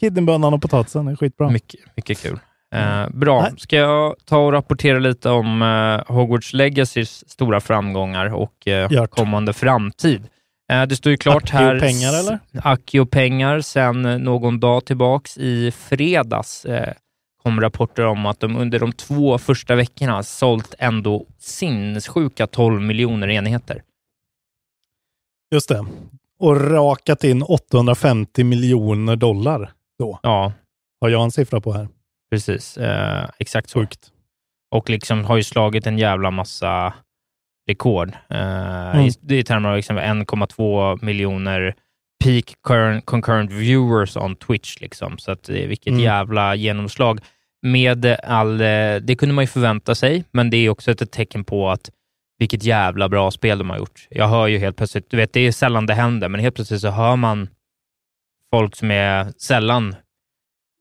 [0.00, 1.50] Kidneybönan och potatisen är skitbra.
[1.50, 2.38] Mycket, mycket kul.
[2.74, 3.42] Eh, bra.
[3.42, 3.52] Nej.
[3.58, 9.52] Ska jag ta och rapportera lite om eh, Hogwarts Legacys stora framgångar och eh, kommande
[9.52, 10.28] framtid?
[10.72, 11.80] Eh, det står ju klart Accio här...
[11.80, 12.38] pengar, eller?
[12.62, 15.38] Accio-pengar sen eh, någon dag tillbaks.
[15.38, 16.92] I fredags eh,
[17.42, 23.28] kom rapporter om att de under de två första veckorna sålt ändå sinnessjuka 12 miljoner
[23.28, 23.82] enheter.
[25.54, 25.86] Just det.
[26.40, 30.18] Och rakat in 850 miljoner dollar då.
[30.22, 30.52] Ja,
[31.00, 31.88] Har jag en siffra på här.
[32.30, 33.80] Precis, eh, exakt så.
[33.80, 34.08] Sjukt.
[34.74, 36.94] Och liksom har ju slagit en jävla massa
[37.68, 38.08] rekord.
[38.30, 39.06] Eh, Mm.
[39.06, 41.74] i, I termer av liksom 1,2 miljoner
[42.24, 44.80] peak current, concurrent viewers on Twitch.
[44.80, 45.18] Liksom.
[45.18, 46.00] Så att, det är vilket Mm.
[46.00, 47.20] jävla genomslag.
[47.62, 51.44] Med all, eh, det kunde man ju förvänta sig, men det är också ett tecken
[51.44, 51.90] på att
[52.38, 54.06] vilket jävla bra spel de har gjort.
[54.10, 56.80] Jag hör ju helt plötsligt, du vet, det är sällan det händer, men helt plötsligt
[56.80, 57.48] så hör man
[58.54, 59.94] folk som är sällan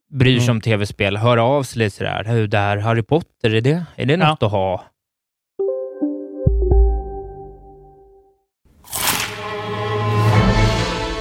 [0.10, 0.56] bryr sig Mm.
[0.58, 2.24] om tv-spel höra av sig lite sådär.
[2.24, 4.84] Hur det här Harry Potter, är det, är det något att ha?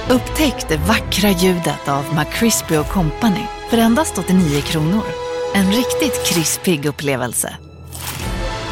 [0.09, 5.03] Upptäck det vackra ljudet av McCrispy Company för endast 89 kronor.
[5.55, 7.53] En riktigt krispig upplevelse.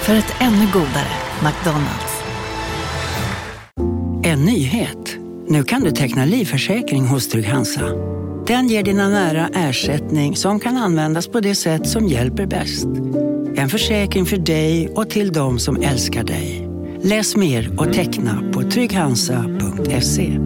[0.02, 2.24] För ett ännu godare McDonalds.
[4.24, 5.18] En nyhet.
[5.48, 7.82] Nu kan du teckna livförsäkring hos Trygg-Hansa.
[8.48, 12.88] Den ger dina nära ersättning som kan användas på det sätt som hjälper bäst.
[13.56, 16.70] En försäkring för dig och till de som älskar dig.
[17.02, 20.40] Läs mer och teckna på trygghansa.se.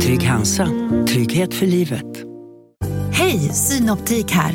[0.00, 0.68] Trygg Hansa.
[1.08, 2.24] Trygghet för livet.
[3.12, 4.54] Hej, Synoptik här.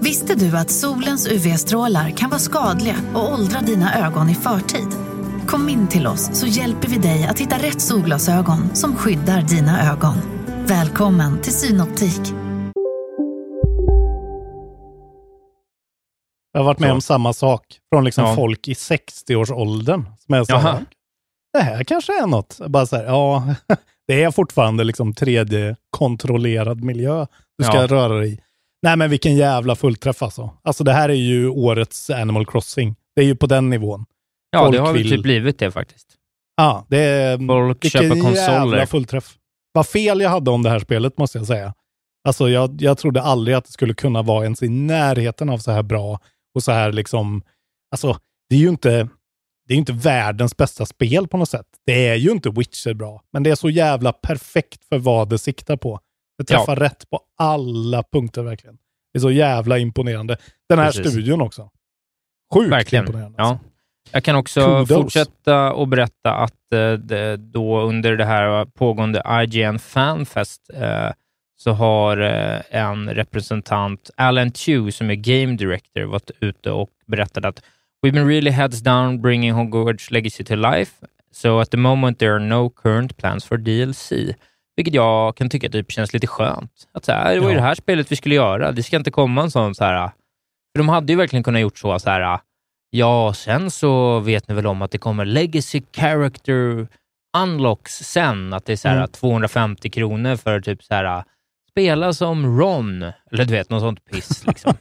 [0.00, 4.88] Visste du att solens UV-strålar kan vara skadliga och åldra dina ögon i förtid?
[5.46, 9.92] Kom in till oss så hjälper vi dig att hitta rätt solglasögon som skyddar dina
[9.92, 10.37] ögon.
[10.68, 12.20] Välkommen till Synoptik.
[16.52, 16.94] Jag har varit med Så.
[16.94, 18.34] om samma sak från liksom Ja.
[18.34, 20.04] folk i 60-årsåldern.
[20.18, 20.84] Som är så här, Jaha.
[21.52, 22.58] det här kanske är något.
[22.68, 23.54] Bara så här, ja,
[24.08, 27.26] det är fortfarande liksom tredje kontrollerad miljö
[27.58, 27.86] du ska Ja.
[27.86, 28.40] röra dig i.
[28.82, 30.50] Nej men vilken jävla fullträff alltså.
[30.62, 32.96] Alltså det här är ju årets Animal Crossing.
[33.16, 34.04] Det är ju på den nivån.
[34.50, 36.14] Ja, Folk det har väl vill- typ blivit det faktiskt.
[36.56, 37.38] Ja, det är...
[37.46, 38.24] Folk vilken köper jävla
[38.56, 38.86] konsoler.
[38.86, 39.37] fullträff.
[39.78, 41.74] Vad fel jag hade om det här spelet måste jag säga.
[42.24, 45.70] Alltså jag, jag trodde aldrig att det skulle kunna vara ens i närheten av så
[45.70, 46.20] här bra
[46.54, 47.42] och så här liksom...
[47.90, 49.08] Alltså, det är ju inte,
[49.68, 51.66] det är inte världens bästa spel på något sätt.
[51.86, 55.38] Det är ju inte Witcher bra, men det är så jävla perfekt för vad det
[55.38, 56.00] siktar på.
[56.38, 58.78] Det träffar rätt på alla punkter verkligen.
[59.12, 60.38] Det är så jävla imponerande.
[60.68, 61.12] Den här Precis.
[61.12, 61.70] studion också.
[62.54, 63.04] Sjukt Verkligen.
[63.04, 63.42] imponerande.
[63.42, 63.64] alltså.
[63.64, 63.70] Ja.
[64.12, 64.88] Jag kan också Kudos.
[64.88, 71.10] fortsätta och berätta att eh, det, då under det här pågående IGN Fanfest eh,
[71.56, 77.44] så har eh, en representant, Alan Tew, som är Game Director, varit ute och berättat
[77.44, 77.62] att
[78.02, 80.92] We've been really heads down bringing Hogwarts Legacy to life,
[81.32, 84.12] so at the moment there are no current plans for DLC.
[84.76, 86.72] Vilket jag kan tycka typ känns lite skönt.
[86.92, 88.72] Att så här, det var ju det här spelet vi skulle göra.
[88.72, 90.10] Det ska inte komma en sån så här...
[90.72, 92.38] För de hade ju verkligen kunnat gjort så, så här
[92.90, 96.88] Ja, sen så vet ni väl om att det kommer Legacy Character
[97.36, 98.52] Unlocks sen.
[98.52, 99.08] Att det är så här Mm.
[99.08, 101.24] 250 kronor för typ så här
[101.70, 103.02] spela som Ron.
[103.02, 104.46] Eller du vet, något sånt piss.
[104.46, 104.74] Liksom.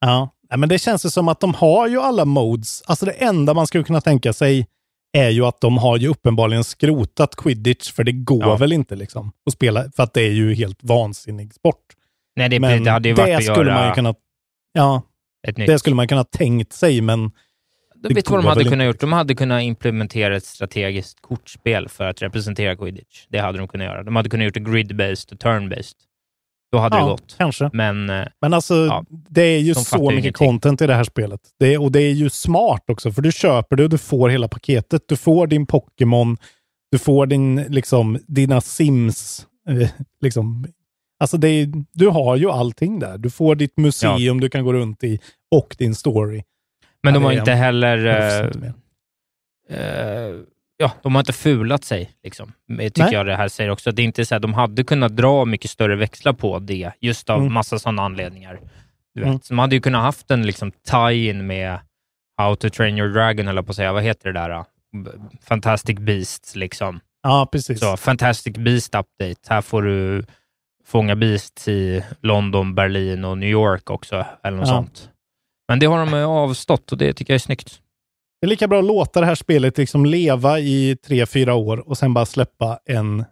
[0.00, 2.82] Ja, men det känns ju som att de har ju alla modes.
[2.86, 4.66] Alltså det enda man skulle kunna tänka sig
[5.12, 8.56] är ju att de har ju uppenbarligen skrotat quidditch, för det går Ja.
[8.56, 11.84] väl inte liksom att spela, för att det är ju helt vansinnig sport.
[12.36, 14.14] Nej, det, Men det hade ju varit det att skulle göra man ju kunna,
[14.72, 15.02] ja.
[15.66, 17.30] Det skulle man kunna tänkt sig, men
[17.94, 19.00] Du vet vad de hade kunnat gjort?
[19.00, 23.26] De hade kunnat implementera ett strategiskt kortspel för att representera quidditch.
[23.28, 24.02] Det hade de kunnat göra.
[24.02, 25.94] De hade kunnat gjort det grid-based och turn-based.
[26.72, 27.34] Då hade Ja, det gått.
[27.38, 27.70] kanske.
[27.72, 30.32] Men eh, Men alltså, Ja, det är ju de så mycket ingenting.
[30.32, 31.40] content i det här spelet.
[31.58, 34.28] Det är, och det är ju smart också, för du köper det och du får
[34.28, 35.02] hela paketet.
[35.06, 36.36] Du får din Pokémon,
[36.92, 39.46] du får din, liksom, dina Sims.
[39.68, 39.88] Eh,
[40.20, 40.66] liksom.
[41.20, 43.18] Alltså är, du har ju allting där.
[43.18, 45.18] Du får ditt museum du kan gå runt i
[45.50, 46.42] och din story.
[47.02, 48.06] Men Ja, de har inte heller...
[48.06, 50.34] eh, eh,
[50.76, 52.52] ja, de har inte fulat sig, liksom.
[52.78, 53.12] Tycker Nej.
[53.12, 53.92] jag det här säger också.
[53.92, 57.30] Det är inte så här, de hade kunnat dra mycket större växlar på det, just
[57.30, 57.52] av Mm.
[57.52, 58.60] massa sådana anledningar.
[59.14, 59.28] Du vet.
[59.28, 59.40] Mm.
[59.40, 61.78] Så de hade ju kunnat haft en liksom, tie-in med
[62.36, 63.92] How to train your dragon, eller på att säga.
[63.92, 64.48] Vad heter det där?
[64.50, 64.64] då?
[65.04, 65.10] B-
[65.42, 67.00] Fantastic Beasts, liksom.
[67.22, 67.80] Ja, precis.
[67.80, 69.40] Så, Fantastic Beast Update.
[69.48, 70.24] Här får du
[70.88, 74.74] fånga Beasts i London, Berlin och New York också, eller något Ja.
[74.74, 75.10] sånt.
[75.68, 77.80] Men det har de eh, avstått och det tycker jag är snyggt.
[78.40, 81.88] Det är lika bra att låta det här spelet liksom leva i tre, fyra år
[81.88, 83.24] och sen bara släppa en,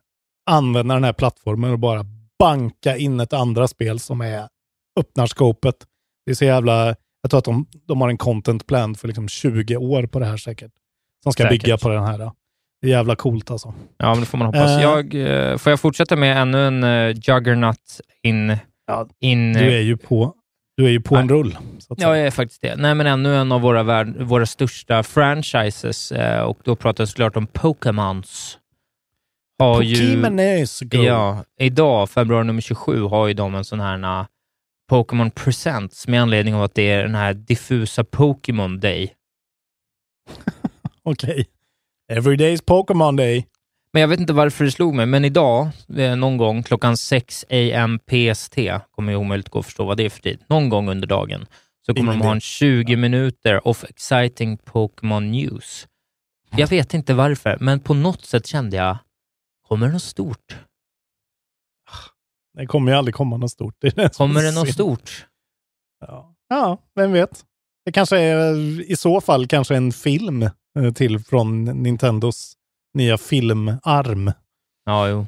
[0.50, 2.04] använda den här plattformen och bara
[2.38, 4.48] banka in ett andra spel som är
[5.00, 5.76] öppnar skopet.
[6.26, 6.86] Det är så jävla,
[7.22, 10.26] jag tror att de, de har en content plan för liksom 20 år på det
[10.26, 10.72] här säkert.
[11.22, 11.62] Som ska Säkert.
[11.62, 12.30] bygga på den här.
[12.86, 13.74] Det är jävla coolt alltså.
[13.96, 14.70] Ja, men det får man hoppas.
[14.70, 14.82] Eh.
[14.82, 18.56] Jag, eh, får jag fortsätta med ännu en uh, Juggernaut in...
[19.20, 20.34] in Du är ju på,
[20.76, 21.58] du är ju på en rull.
[21.78, 22.76] Så att Ja, jag är faktiskt det.
[22.76, 27.08] Nej, men ännu en av våra, värld, våra största franchises eh, och då pratar jag
[27.08, 28.58] såklart om Pokémons.
[29.58, 30.98] Har ju, Pokémon is go.
[30.98, 34.26] ja, idag, februari nummer 27, har ju de en sån här
[34.90, 39.12] Pokémon Presents med anledning av att det är den här diffusa Pokémon Day.
[41.02, 41.30] Okej.
[41.30, 41.44] Okay.
[42.08, 43.46] Every day is Pokémon Day.
[43.92, 47.44] Men jag vet inte varför det slog mig, men idag, eh, någon gång klockan 6
[47.74, 48.56] am PST,
[48.90, 51.46] kommer jag omöjligt gå att förstå vad det är för tid, någon gång under dagen,
[51.86, 52.98] så kommer Ingen de ha en 20 ja.
[52.98, 55.88] minuter of exciting Pokémon news.
[56.56, 58.98] Jag vet inte varför, men på något sätt kände jag,
[59.68, 60.56] kommer det något stort?
[62.54, 63.74] Det kommer ju aldrig komma något stort.
[63.80, 65.26] Det kommer det något stort?
[66.00, 66.34] Ja.
[66.48, 67.44] ja, vem vet?
[67.84, 70.48] Det kanske är i så fall kanske en film
[70.94, 72.56] till från Nintendos
[72.94, 74.32] nya filmarm.
[74.84, 75.26] Ja, jo.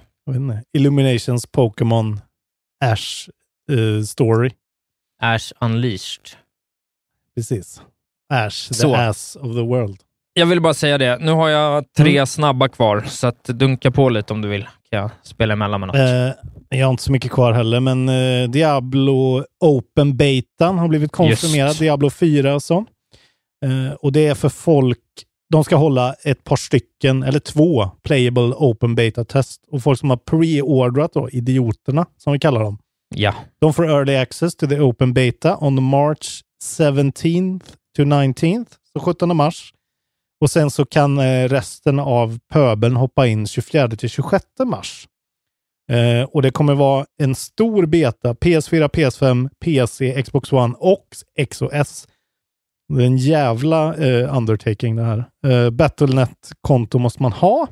[0.73, 2.21] Illuminations Pokémon
[2.85, 3.29] Ash
[3.71, 4.51] uh, Story.
[5.23, 6.37] Ash Unleashed.
[7.35, 7.83] Precis.
[8.33, 8.95] Ash, the så.
[8.95, 10.01] ass of the world.
[10.33, 11.19] Jag vill bara säga det.
[11.19, 12.27] Nu har jag tre mm.
[12.27, 14.63] snabba kvar, så att dunka på lite om du vill.
[14.91, 15.97] Kan jag spela emellan med något.
[15.97, 21.13] Eh, jag har inte så mycket kvar heller, men eh, Diablo Open Betan har blivit
[21.13, 21.79] konfirmerad.
[21.79, 22.85] Diablo 4 och så.
[23.67, 24.99] Eh, och det är för folk
[25.51, 29.65] de ska hålla ett par stycken, eller två, playable open beta-test.
[29.71, 32.79] Och folk som har pre-ordrat då, idioterna som vi kallar dem.
[33.15, 33.35] Ja.
[33.61, 36.41] De får early access to the open beta on March
[36.79, 37.63] 17th
[37.97, 39.73] to 19th, så 17 mars.
[40.41, 45.09] Och sen så kan eh, resten av pöbeln hoppa in 24 till 26 mars.
[45.91, 51.07] Eh, och det kommer vara en stor beta, PS4, PS5, PC, Xbox One och
[51.51, 52.07] XOS
[52.89, 55.25] det är en jävla eh, undertaking det här.
[55.47, 57.69] Eh, Battlenet-konto måste man ha.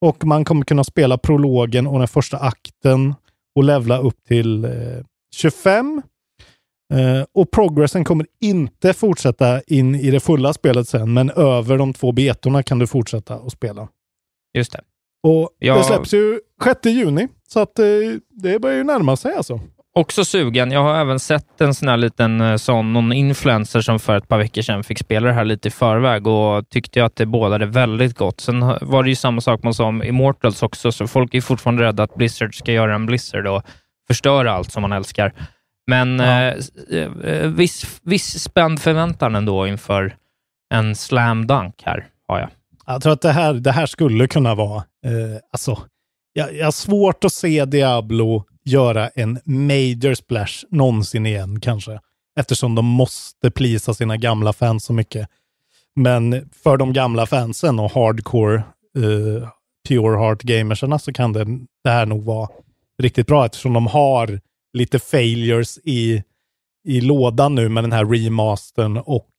[0.00, 3.14] Och man kommer kunna spela prologen och den första akten
[3.56, 4.70] och levla upp till eh,
[5.34, 6.02] 25.
[6.94, 11.92] Eh, och progressen kommer inte fortsätta in i det fulla spelet sen, men över de
[11.92, 13.88] två betorna kan du fortsätta att spela.
[14.54, 14.80] Just det.
[15.22, 15.78] Och jag...
[15.78, 17.84] Det släpps ju 6 juni, så att eh,
[18.30, 19.60] det börjar ju närma sig alltså.
[19.96, 20.70] Också sugen.
[20.70, 24.28] Jag har även sett en sån här liten eh, sån, någon influencer som för ett
[24.28, 27.66] par veckor sedan fick spela det här lite i förväg och tyckte att det bådade
[27.66, 28.40] väldigt gott.
[28.40, 31.82] Sen var det ju samma sak man sa om Immortals också, så folk är fortfarande
[31.82, 33.62] rädda att Blizzard ska göra en Blizzard och
[34.06, 35.32] förstöra allt som man älskar.
[35.86, 36.54] Men ja.
[36.90, 40.16] eh, eh viss, viss spänd förväntan ändå inför
[40.74, 42.48] en slam dunk här, har jag.
[42.86, 44.76] Jag tror att det här, det här skulle kunna vara,
[45.06, 45.78] eh, alltså,
[46.32, 52.00] jag, jag har svårt att se Diablo göra en major splash någonsin igen kanske.
[52.38, 55.28] Eftersom de måste plisa sina gamla fans så mycket.
[55.96, 58.62] Men för de gamla fansen och hardcore
[58.98, 59.48] uh,
[59.88, 61.44] pure heart gamerserna så kan det,
[61.84, 62.48] det här nog vara
[63.02, 64.40] riktigt bra eftersom de har
[64.72, 66.22] lite failures i,
[66.88, 69.30] i lådan nu med den här remastern och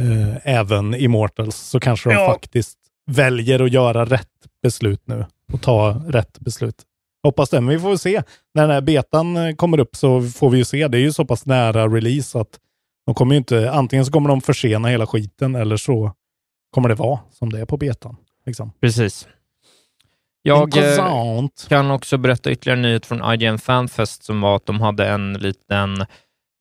[0.00, 2.26] uh, även Immortals så kanske de ja.
[2.26, 2.78] faktiskt
[3.10, 4.28] väljer att göra rätt
[4.62, 6.86] beslut nu och ta rätt beslut.
[7.22, 8.22] Hoppas det, men vi får se.
[8.54, 10.88] När den här betan eh, kommer upp så får vi ju se.
[10.88, 12.58] Det är ju så pass nära release att
[13.06, 16.12] de kommer ju inte, antingen så kommer de försena hela skiten eller så
[16.70, 18.16] kommer det vara som det är på betan.
[18.46, 18.72] Liksom.
[18.80, 19.28] Precis.
[20.42, 24.80] Jag eh, kan också berätta ytterligare en nyhet från IGN Fanfest som var att de
[24.80, 26.00] hade en liten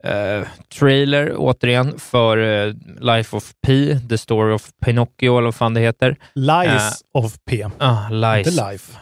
[0.03, 0.47] eh,
[0.79, 5.81] trailer återigen för eh, Life of P, The Story of Pinocchio eller vad fan det
[5.81, 6.15] heter.
[6.33, 7.67] Lies uh, of P.
[7.77, 8.47] Ah, lies.
[8.47, 8.97] Inte Life.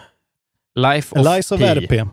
[0.82, 2.08] Life of, Lies of RP.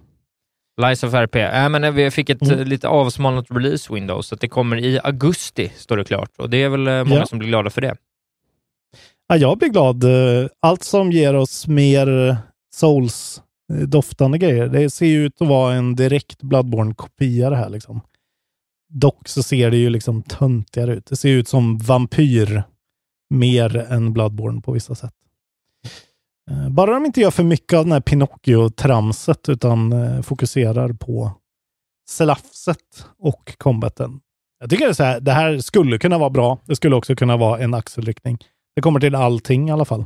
[0.83, 1.37] Lies of RP.
[1.37, 2.69] Äh, men vi fick ett mm.
[2.69, 6.31] lite avsmalnat release window, så det kommer i augusti, står det klart.
[6.39, 7.27] Och det är väl eh, många ja.
[7.27, 7.97] som blir glada för det.
[9.29, 10.05] Ja, jag blir glad.
[10.61, 12.37] Allt som ger oss mer
[12.75, 14.69] Souls-doftande grejer.
[14.69, 17.69] Det ser ju ut att vara en direkt Bloodborne-kopia det här.
[17.69, 18.01] Liksom.
[18.89, 21.07] Dock så ser det ju liksom töntigare ut.
[21.07, 22.63] Det ser ut som vampyr
[23.31, 25.15] mer än Bloodborne på vissa sätt.
[26.51, 31.33] Eh, bara de inte gör för mycket av den här Pinocchio-tramset utan eh, fokuserar på
[32.09, 34.21] slafset och combaten.
[34.61, 36.59] Jag tycker det, är så här, det här skulle kunna vara bra.
[36.65, 38.39] Det skulle också kunna vara en axelryckning.
[38.77, 40.05] Det kommer till allting i alla fall.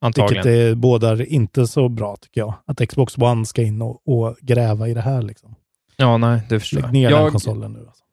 [0.00, 0.44] Antagligen.
[0.44, 2.54] Vilket det bådar inte så bra tycker jag.
[2.66, 5.22] Att Xbox One ska in och, och gräva i det här.
[5.22, 5.54] Liksom.
[5.96, 6.86] Ja, nej, det förstår jag.
[6.86, 7.78] Lägg ner jag, den konsolen nu.
[7.78, 8.04] Alltså.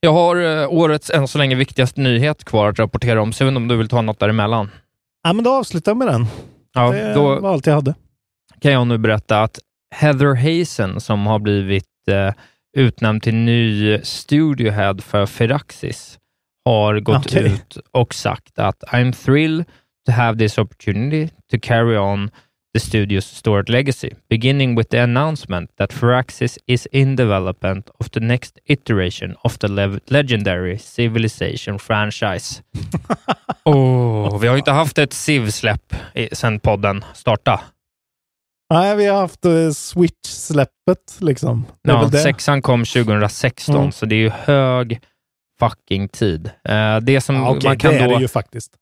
[0.00, 3.46] Jag har uh, årets än så länge viktigaste nyhet kvar att rapportera om, så jag
[3.46, 4.70] vet inte om du vill ta något däremellan?
[5.22, 6.26] Ja, men då avslutar jag med den.
[6.76, 7.94] Ja, det då var allt jag hade.
[8.60, 9.58] kan jag nu berätta att
[9.94, 12.32] Heather Hazen, som har blivit eh,
[12.76, 16.18] utnämnd till ny studiohead för Firaxis,
[16.64, 17.46] har gått okay.
[17.46, 19.64] ut och sagt att I'm thrilled
[20.06, 22.30] to have this opportunity to carry on
[22.76, 28.20] the studio's stored legacy, beginning with the announcement that Firaxis is in development of the
[28.20, 32.62] next iteration of the le legendary Civilization franchise.
[33.64, 35.94] oh, vi har inte haft ett Civ-släpp
[36.32, 37.60] sedan podden startade.
[38.74, 41.66] Nej, vi har haft eh, Switch-släppet liksom.
[41.82, 43.92] Ja, sexan kom 2016, Mm.
[43.92, 45.00] så det är ju hög
[45.58, 46.50] fucking tid.
[46.64, 48.14] Eh, det som Ja, okej, man kan det är då...
[48.14, 48.72] det ju faktiskt.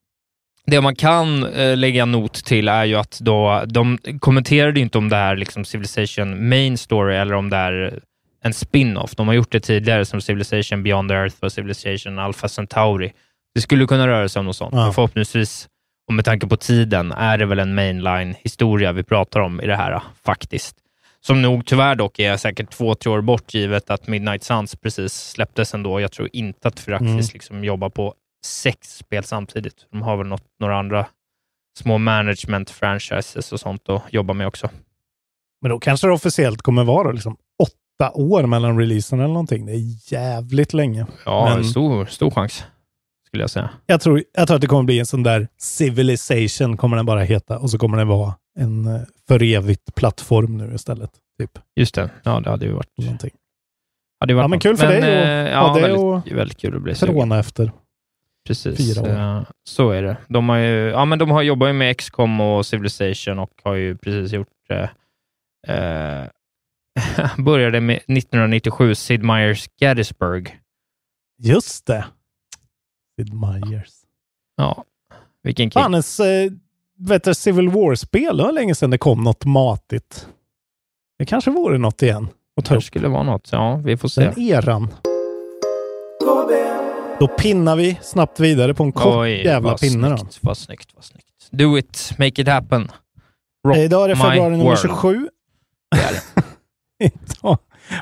[0.66, 5.08] Det man kan eh, lägga not till är ju att då, de kommenterade inte om
[5.08, 8.00] det här liksom Civilization main story eller om det är
[8.44, 9.14] en spin-off.
[9.16, 13.12] De har gjort det tidigare som Civilization Beyond Earth och Civilization Alpha Centauri.
[13.54, 14.84] Det skulle kunna röra sig om något sånt, Ja.
[14.84, 15.68] men förhoppningsvis,
[16.08, 19.76] och med tanke på tiden, är det väl en mainline-historia vi pratar om i det
[19.76, 20.76] här faktiskt.
[21.20, 25.12] Som nog tyvärr dock är säkert två, tre år bort, givet att Midnight Suns precis
[25.14, 26.00] släpptes ändå.
[26.00, 27.24] Jag tror inte att Firaxis Mm.
[27.32, 28.14] liksom jobbar på
[28.44, 29.86] sex spel samtidigt.
[29.90, 31.06] De har väl något, några andra
[31.78, 34.70] små management-franchises och sånt att jobba med också.
[35.62, 39.66] Men då kanske det officiellt kommer vara liksom åtta år mellan releasen eller någonting.
[39.66, 41.06] Det är jävligt länge.
[41.24, 42.64] Ja, Men- stor, stor chans,
[43.26, 43.70] skulle jag säga.
[43.86, 47.20] Jag tror, jag tror att det kommer bli en sån där Civilization, kommer den bara
[47.20, 47.58] heta.
[47.58, 51.10] Och så kommer den vara en eh, för evigt plattform nu istället.
[51.38, 51.58] Typ.
[51.76, 52.10] Just det.
[52.22, 52.98] Ja, det hade ju varit...
[52.98, 53.30] Någonting.
[54.28, 56.58] Ju varit Ja, men kul för dig eh, att ja, ha det väldigt, och väldigt
[56.58, 56.92] kul att bli
[57.38, 57.72] efter.
[58.46, 58.94] Precis.
[58.94, 59.38] fyra år.
[59.38, 60.16] Eh, Så är det.
[60.28, 63.74] De har ju, ja, men de har jobbat ju med XCOM och Civilization och har
[63.74, 64.48] ju precis gjort...
[64.70, 64.88] Eh,
[65.76, 66.26] eh,
[67.38, 70.58] började med 1997, Sid Meier's Gettysburg.
[71.38, 72.04] Just det.
[73.16, 73.92] Sid Meier's.
[74.56, 74.84] Ja,
[75.42, 75.72] vilken kick.
[75.82, 76.50] Fannes, eh,
[76.98, 78.36] vet du, Civil War-spel.
[78.36, 80.28] Det var länge sedan det kom något matigt.
[81.18, 82.28] Det kanske vore något igen.
[82.68, 83.48] Det skulle vara något.
[83.52, 84.20] Ja, vi får se.
[84.24, 84.88] Den eran.
[87.20, 90.08] Då pinnar vi snabbt vidare på en kort Oj, jävla pinne.
[90.08, 90.16] Då.
[90.16, 91.26] snyggt, vad snyggt, vad snyggt.
[91.50, 92.90] Do it, make it happen.
[93.68, 94.78] Rock Idag är det februari nummer world.
[94.80, 95.28] 27.
[95.90, 96.20] Det är det.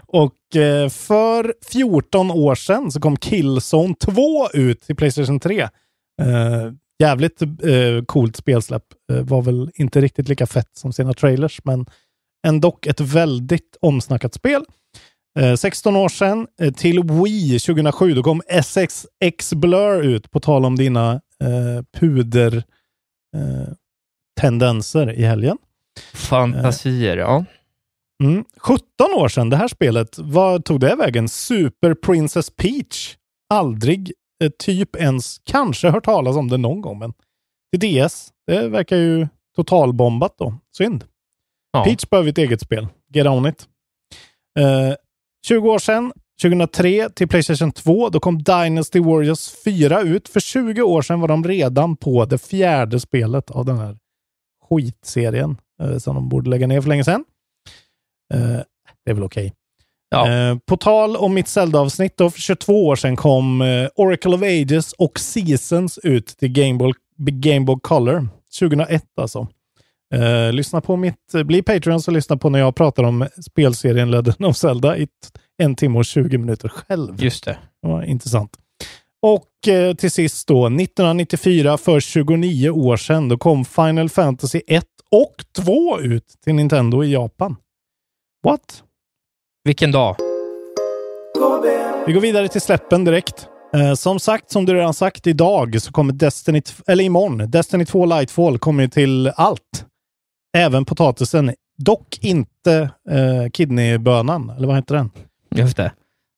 [0.06, 5.60] Och eh, för 14 år sedan så kom Killzone 2 ut till Playstation 3.
[5.60, 5.68] Eh,
[7.02, 7.48] jävligt eh,
[8.06, 8.84] coolt spelsläpp.
[9.12, 11.86] Eh, var väl inte riktigt lika fett som sina trailers, men
[12.46, 14.64] ändå ett väldigt omsnackat spel.
[15.38, 20.64] Eh, 16 år sedan eh, till Wii 2007, då kom SXX Blur ut, på tal
[20.64, 22.64] om dina eh, puder
[23.36, 25.58] eh, i helgen.
[26.14, 27.44] Fantasier, ja.
[28.22, 28.44] Mm.
[28.56, 28.84] 17
[29.16, 31.28] år sedan det här spelet, vad tog det vägen?
[31.28, 33.16] Super Princess Peach.
[33.54, 34.12] Aldrig
[34.44, 37.12] eh, typ ens kanske hört talas om det någon gång, men
[37.72, 40.54] till DS, det verkar ju totalbombat då.
[40.76, 41.04] Synd.
[41.72, 41.84] Ja.
[41.84, 42.86] Peach behöver ett eget spel.
[43.14, 43.68] Get on it.
[44.58, 44.94] Eh,
[45.47, 46.12] 20 år sedan,
[46.43, 50.28] 2003 till Playstation 2, då kom Dynasty Warriors 4 ut.
[50.28, 53.97] För 20 år sedan var de redan på det fjärde spelet av den här
[54.68, 57.24] skitserien eh, som de borde lägga ner för länge sedan.
[58.34, 58.61] Eh,
[59.05, 59.53] det är väl okej.
[60.14, 64.43] Eh, på tal om mitt Zelda-avsnitt då, för 22 år sedan kom eh, Oracle of
[64.43, 68.28] Ages och Seasons ut till Game Boy, Game Boy Color.
[68.59, 69.49] 2001 alltså.
[70.12, 74.10] Eh, lyssna på mitt, eh, bli Patreon så lyssna på när jag pratar om spelserien
[74.10, 75.08] Legend of Zelda i
[75.62, 77.22] en timme och 20 minuter själv.
[77.22, 77.58] Just det.
[77.80, 78.50] Var intressant.
[79.22, 84.84] Och eh, till sist då, 1994 för 29 år sedan, då kom Final Fantasy 1
[85.10, 87.56] och 2 ut till Nintendo i Japan.
[88.44, 88.82] What?
[89.64, 90.16] Vilken dag?
[92.06, 93.48] Vi går vidare till släppen direkt.
[93.74, 98.06] Eh, som sagt, som du redan sagt, idag så kommer Destiny, eller imorgon, Destiny 2
[98.06, 99.86] Lightfall kommer ju till allt.
[100.57, 101.55] Även potatisen.
[101.78, 105.11] Dock inte eh, kidneybönan, eller vad heter den?
[105.55, 105.92] Just det.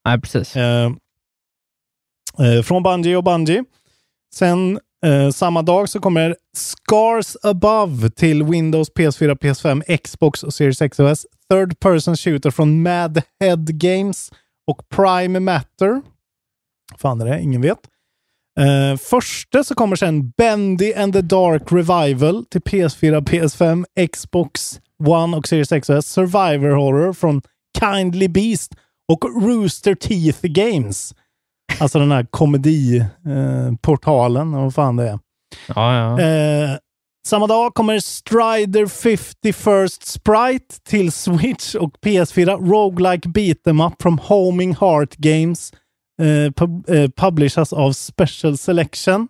[0.05, 0.55] Nej, precis.
[0.55, 0.91] Eh,
[2.39, 3.63] eh, från Bungie och Bungie.
[4.33, 10.81] Sen eh, samma dag så kommer Scars Above till Windows, PS4, PS5, Xbox och Series
[10.81, 11.25] X och S.
[11.49, 14.31] Third Person Shooter från Mad Head Games
[14.67, 16.01] och Prime Matter.
[16.97, 17.41] Fan är det?
[17.41, 17.79] Ingen vet.
[18.59, 25.37] Eh, första så kommer sen Bendy and the Dark Revival till PS4, PS5, Xbox One
[25.37, 26.07] och Series X och S.
[26.07, 27.41] Survivor Horror från
[27.79, 28.75] Kindly Beast
[29.11, 31.15] och Rooster Teeth Games.
[31.79, 35.19] Alltså den här komediportalen, eh, vad fan det är.
[35.67, 36.21] Ja, ja.
[36.21, 36.69] Eh,
[37.27, 42.57] samma dag kommer Strider 50 First Sprite till Switch och PS4.
[42.57, 45.73] Roguelike Beat'em Up from Homing Heart Games.
[46.21, 49.27] Eh, pub eh, publishas av Special Selection.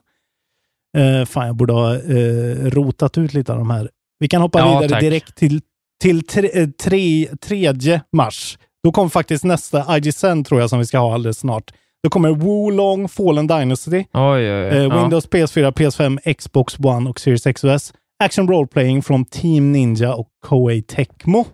[0.97, 3.89] Eh, fan, jag borde ha eh, rotat ut lite av de här.
[4.19, 5.01] Vi kan hoppa Ja, vidare tack.
[5.01, 5.61] direkt till,
[6.01, 8.57] till tre, eh, tre, 3 mars.
[8.83, 11.71] Då kommer faktiskt nästa IGSN tror jag som vi ska ha alldeles snart.
[12.03, 13.97] Då kommer Wolong Fallen Dynasty.
[13.97, 14.67] Oj, oj, oj.
[14.67, 15.01] Eh, Ja.
[15.01, 17.93] Windows, PS4, PS5, Xbox One och Series X och S.
[18.23, 21.45] Action Role Playing från Team Ninja och Koei Tecmo.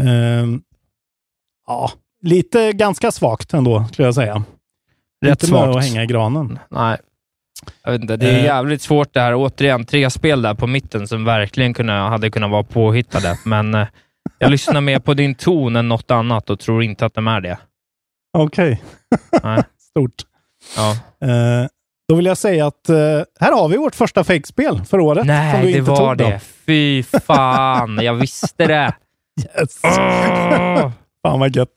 [0.00, 0.62] Ehm,
[1.66, 1.90] ja,
[2.24, 4.42] lite ganska svagt ändå, skulle jag säga.
[5.24, 5.76] Rätt Inte svagt.
[5.76, 6.58] att hänga i granen.
[6.70, 6.98] Nej.
[7.84, 8.44] Jag vet inte, det är Eh.
[8.44, 9.34] jävligt svårt det här.
[9.34, 13.86] Återigen, tre spel där på mitten som verkligen kunna, hade kunnat vara påhittade, men eh,
[14.38, 17.40] jag lyssnar mer på din ton än något annat och tror inte att de är
[17.40, 17.58] det.
[18.38, 18.82] Okej.
[19.42, 19.62] Nej.
[19.90, 20.14] Stort.
[20.76, 20.90] Ja.
[21.28, 21.66] Eh,
[22.08, 22.96] då vill jag säga att eh,
[23.40, 25.26] här har vi vårt första fake-spel för året.
[25.26, 26.24] Nej, det var tog då.
[26.30, 26.40] det.
[26.66, 28.94] Fy fan, jag visste det.
[29.60, 29.80] Yes.
[29.84, 30.90] Åh!
[31.26, 31.70] Fan vad gött.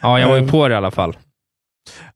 [0.00, 1.16] Ja, jag var ju Eh, på det i alla fall.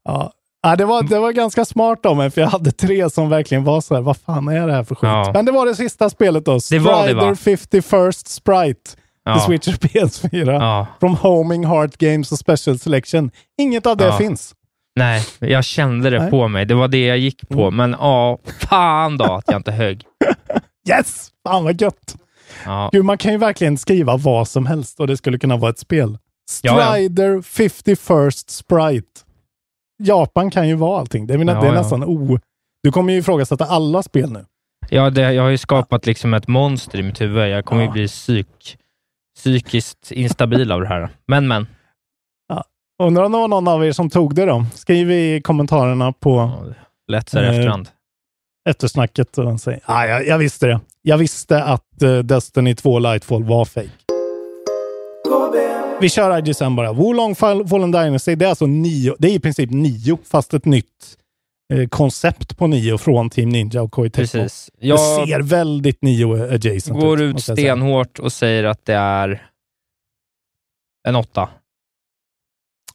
[0.04, 0.32] Ja.
[0.62, 3.64] Ja, det, var, det var ganska smart av mig, för jag hade tre som verkligen
[3.64, 5.02] var så här, vad fan är det här för skit?
[5.08, 5.30] Ja.
[5.34, 6.58] Men det var det sista spelet då.
[6.70, 7.34] Det var det, va?
[7.34, 8.90] Strider 51st Sprite.
[9.24, 9.34] Ja.
[9.34, 10.52] The Switch och PS4.
[10.52, 10.86] Ja.
[11.00, 13.30] From Homing, Heart Games och Special Selection.
[13.58, 14.16] Inget av det Ja.
[14.18, 14.54] finns.
[14.96, 16.30] Nej, jag kände det Nej.
[16.30, 16.64] på mig.
[16.66, 17.76] Det var det jag gick på, Mm.
[17.76, 20.02] men ja, fan då att jag inte högg.
[20.88, 21.28] Yes!
[21.48, 22.16] Fan vad gött!
[22.64, 22.88] Ja.
[22.92, 25.78] Gud, man kan ju verkligen skriva vad som helst och det skulle kunna vara ett
[25.78, 26.18] spel.
[26.62, 26.92] Ja, ja.
[26.92, 29.20] Strider 51st Sprite.
[30.02, 31.26] Japan kan ju vara allting.
[31.26, 31.72] Det är, Ja, det är ja.
[31.72, 32.38] nästan o...
[32.82, 34.44] Du kommer ju ifrågasätta alla spel nu.
[34.90, 37.48] Ja, det, jag har ju skapat liksom ett monster i mitt huvud.
[37.48, 37.86] Jag kommer Ja.
[37.88, 38.78] ju bli psyk,
[39.36, 41.08] psykiskt instabil av det här.
[41.26, 41.66] Men, men.
[43.02, 44.64] Undrar om det var någon av er som tog det då?
[44.74, 46.74] Skriv i kommentarerna på Ja,
[47.12, 47.88] Lätt så här Eh, efterhand.
[48.68, 50.80] eftersnacket och säg ah, jag, jag visste det.
[51.02, 53.88] Jag visste att uh, Destiny 2 Lightfall var fake.
[56.00, 56.92] Vi kör IG sen bara.
[56.92, 59.14] Wolong Fall- Fallen Dynasty, det är alltså nio.
[59.18, 61.18] Det är i princip nio, fast ett nytt
[61.74, 64.10] eh, koncept på nio från Team Ninja och Koei.
[64.10, 64.70] Precis.
[64.80, 67.28] Det Jag ser väldigt nio adjacent går ut.
[67.30, 67.56] ut jag säga.
[67.56, 69.48] stenhårt och säger att det är
[71.08, 71.48] en åtta.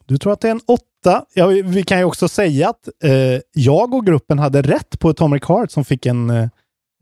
[0.05, 1.25] Du tror att det är en åtta?
[1.33, 5.43] Ja, vi, kan ju också säga att eh, jag och gruppen hade rätt på Atomic
[5.47, 6.47] Heart som fick en, eh,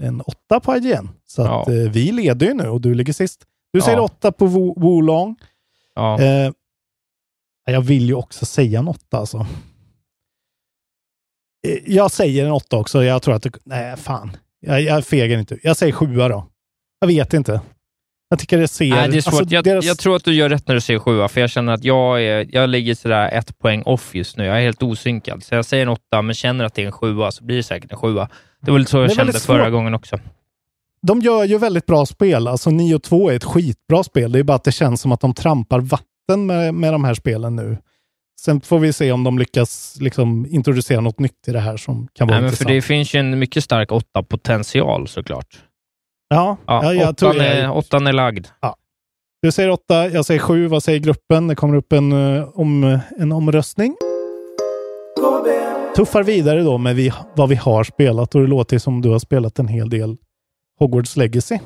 [0.02, 1.10] en åtta på IGN.
[1.28, 1.62] Så Ja.
[1.62, 3.41] att, eh, vi leder ju nu och du ligger sist.
[3.74, 4.04] Du säger Ja.
[4.04, 5.36] åtta på Wo- Wolong.
[5.98, 6.22] Ja.
[6.22, 6.52] Eh,
[7.66, 9.38] jag vill ju också säga en åtta alltså.
[11.68, 13.04] Eh, Jag säger en åtta också.
[13.04, 13.52] Jag tror att det...
[13.64, 14.38] Nej, fan.
[14.60, 15.58] Jag, jag fegar inte.
[15.64, 16.48] Jag säger sjua då.
[17.00, 17.62] Jag vet inte.
[18.30, 18.89] Jag tycker det ser...
[18.89, 19.34] Nej, det är svårt.
[19.34, 21.50] alltså, jag, deras- jag tror att du gör rätt när du säger sjua, för jag
[21.50, 24.45] känner att jag, är, jag ligger sådär ett poäng off just nu.
[24.45, 25.43] Jag är helt osynkad.
[25.43, 27.64] Så jag säger en åtta, men känner att det är en sjua, så blir det
[27.64, 28.30] säkert en sjua.
[28.62, 30.20] Det var lite så jag kände förra gången också.
[31.02, 32.48] De gör ju väldigt bra spel.
[32.48, 34.32] Alltså 9 och 2 är ett skitbra spel.
[34.32, 37.14] Det är bara att det känns som att de trampar vatten med, med de här
[37.14, 37.78] spelen nu.
[38.41, 42.08] Sen får vi se om de lyckas liksom introducera något nytt i det här som
[42.14, 42.70] kan vara Nej, men för intressant.
[42.70, 45.64] det finns ju en mycket stark åtta potential såklart.
[46.30, 47.45] Ja, Ja, ja, jag åttan, tror jag...
[47.45, 48.48] är, åttan är lagd.
[49.41, 50.68] Du säger åtta, jag säger sju.
[50.68, 51.48] Vad säger gruppen?
[51.48, 53.95] Det kommer upp en, eh, om, en omröstning.
[55.95, 59.20] Tuffar vidare då med vi, vad vi har spelat och det låter som du har
[59.20, 60.18] spelat en hel del
[60.80, 61.59] Hogwarts Legacy.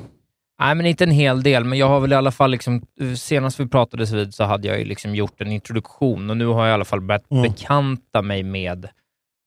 [0.60, 2.86] Nej, men inte en hel del, men jag har väl i alla fall, liksom,
[3.18, 6.64] senast vi pratades vid så hade jag ju liksom gjort en introduktion och nu har
[6.66, 7.42] jag i alla fall börjat Mm.
[7.42, 8.84] bekanta mig med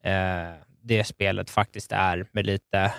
[0.04, 0.54] eh,
[0.84, 2.94] det spelet faktiskt är, med lite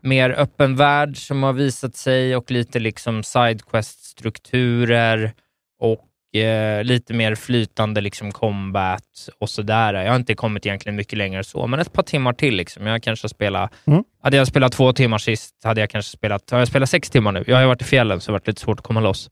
[0.00, 5.32] mer öppen värld som har visat sig och lite liksom sidequest-strukturer
[5.78, 9.94] och eh, lite mer flytande liksom combat och sådär.
[9.94, 12.54] Jag har inte kommit egentligen mycket längre så, men ett par timmar till.
[12.56, 12.86] Liksom.
[12.86, 14.04] Jag kanske spelat Mm.
[14.22, 16.50] hade jag spelat två timmar sist, hade jag kanske spelat...
[16.50, 17.44] Har jag spelat sex timmar nu?
[17.46, 19.30] Jag har ju varit i fjällen, så det har varit lite svårt att komma loss.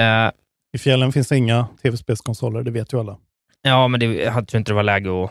[0.00, 0.30] Eh,
[0.74, 3.16] I fjällen finns det inga tv-spelskonsoler, det vet ju alla.
[3.62, 5.30] ja, men det, jag hade tror inte det var läge att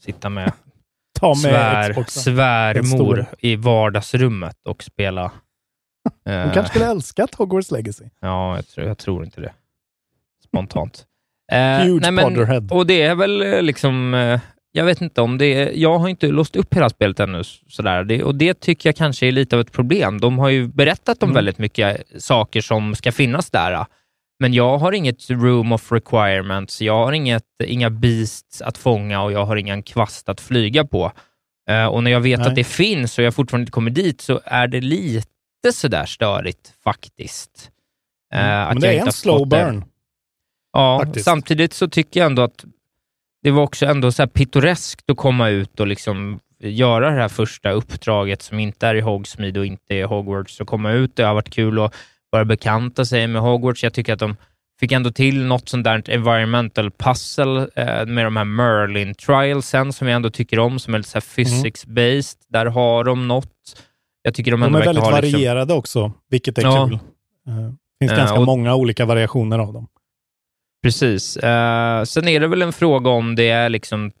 [0.00, 0.52] sitta med,
[1.20, 2.22] Ta med svär, Xboxen.
[2.22, 5.32] Svärmor i vardagsrummet och spela.
[6.24, 8.04] De Eh, kanske skulle älskat Hogwarts Legacy.
[8.20, 9.52] Ja, jag tror, jag tror inte det.
[10.54, 11.04] Spontant.
[11.52, 12.66] Eh, Huge nej, men, Potterhead.
[12.70, 14.14] och det är väl eh, liksom...
[14.14, 14.40] Eh,
[14.76, 15.72] jag vet inte om det är...
[15.74, 17.42] Jag har inte låst upp hela spelet ännu.
[17.68, 18.04] Sådär.
[18.04, 20.20] Det, och det tycker jag kanske är lite av ett problem.
[20.20, 21.34] De har ju berättat om Mm.
[21.34, 23.86] väldigt mycket saker som ska finnas där.
[24.40, 26.80] Men jag har inget room of requirements.
[26.82, 31.12] Jag har inget, inga beasts att fånga och jag har ingen kvast att flyga på.
[31.70, 32.48] Eh, och när jag vet Nej.
[32.48, 36.72] att det finns och jag fortfarande inte kommer dit så är det lite sådär störigt
[36.84, 37.70] faktiskt.
[38.34, 38.68] Eh, att Mm.
[38.68, 39.82] Men det är en slow fått det.
[40.74, 41.24] Ja, faktiskt.
[41.24, 42.64] samtidigt så tycker jag ändå att
[43.42, 47.28] det var också ändå så här pittoreskt att komma ut och liksom göra det här
[47.28, 50.60] första uppdraget som inte är i Hogsmeade och inte är Hogwarts.
[50.60, 51.94] Och komma ut, det har varit kul att
[52.32, 53.82] bara bekanta sig med Hogwarts.
[53.84, 54.36] Jag tycker att de
[54.80, 60.08] fick ändå till något sånt där environmental puzzle eh, med de här Merlin trialsen som
[60.08, 62.36] jag ändå tycker om, som är lite så här physics-based.
[62.48, 63.50] Där har de något.
[64.22, 66.86] Jag tycker de De är väldigt liksom- varierade också, vilket är Ja.
[66.88, 66.94] kul.
[66.94, 67.00] Eh,
[68.00, 69.86] finns Eh, ganska och- många olika variationer av dem.
[70.84, 71.36] Precis.
[71.36, 74.12] Eh, sen är det väl en fråga om det är liksom...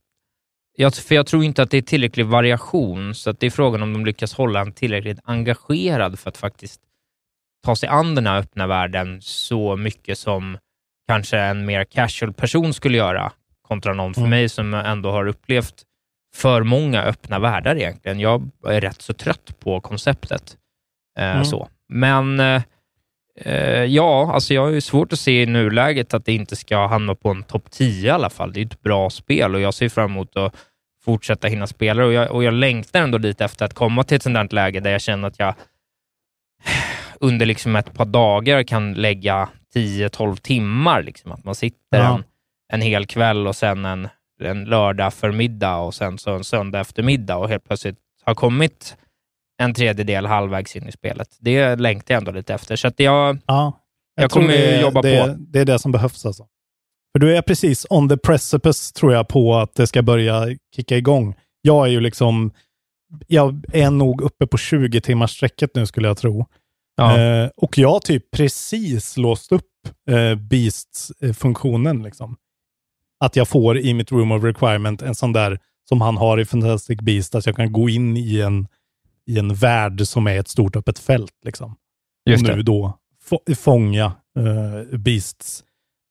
[0.76, 3.82] Jag, för jag tror inte att det är tillräcklig variation, så att det är frågan
[3.82, 6.80] om de lyckas hålla en tillräckligt engagerad för att faktiskt
[7.64, 10.58] ta sig an den här öppna världen så mycket som
[11.08, 14.30] kanske en mer casual person skulle göra, kontra någon för Mm.
[14.30, 15.74] mig som ändå har upplevt
[16.36, 18.20] för många öppna världar egentligen.
[18.20, 20.56] Jag är rätt så trött på konceptet.
[21.18, 21.44] Eh, Mm.
[21.44, 21.68] så.
[21.88, 22.40] Men
[23.40, 26.86] eh, ja, alltså jag har ju svårt att se i nuläget att det inte ska
[26.86, 28.52] hamna på en topp 10 i alla fall.
[28.52, 30.54] Det är ett bra spel och jag ser fram emot att
[31.04, 34.22] fortsätta hinna spela och jag, och jag längtar ändå lite efter att komma till ett
[34.22, 35.54] där läge där jag känner att jag
[37.20, 41.02] under liksom ett par dagar kan lägga 10-12 timmar.
[41.02, 41.32] Liksom.
[41.32, 42.14] Att man sitter Ja.
[42.14, 42.24] en,
[42.72, 44.08] en hel kväll och sen en,
[44.40, 48.96] en lördag förmiddag och sen så en söndag eftermiddag och helt plötsligt har kommit
[49.62, 51.36] en tredjedel halvvägs in i spelet.
[51.38, 52.76] Det längtar jag ändå lite efter.
[52.76, 53.80] Så att jag, Ja,
[54.14, 55.34] jag, tror kommer det, jobba det, på.
[55.38, 56.46] Det är det som behövs alltså.
[57.12, 60.46] För du är precis on the precipice tror jag på att det ska börja
[60.76, 61.34] kicka igång.
[61.62, 62.52] Jag är ju liksom,
[63.26, 66.46] jag är nog uppe på 20 timmars sträcket nu skulle jag tro.
[66.96, 67.20] Ja.
[67.20, 69.70] Eh, och jag har typ precis låst upp
[70.10, 72.02] eh, Beasts-funktionen.
[72.02, 72.36] Liksom.
[73.24, 76.44] Att jag får i mitt Room of Requirement en sån där som han har i
[76.44, 78.68] Fantastic Beast, att jag kan gå in i en,
[79.26, 81.32] i en värld som är ett stort öppet fält.
[81.44, 81.76] Liksom.
[82.30, 84.04] Just och nu då få, fånga
[84.38, 85.64] eh, Beasts.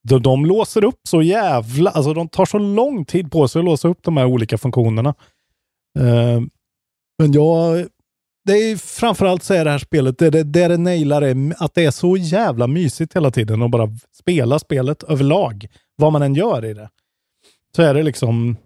[0.08, 3.66] De, de låser upp så jävla, alltså de tar så lång tid på sig att
[3.66, 5.16] låsa upp de här olika funktionerna.
[6.00, 6.42] Eh,
[7.18, 7.88] men jag,
[8.46, 11.74] det är framförallt så är det här spelet, det, det, det det nailar är att
[11.74, 15.68] det är så jävla mysigt hela tiden och bara spela spelet överlag.
[15.96, 16.90] Vad man än gör i det.
[17.76, 18.58] Så är det liksom,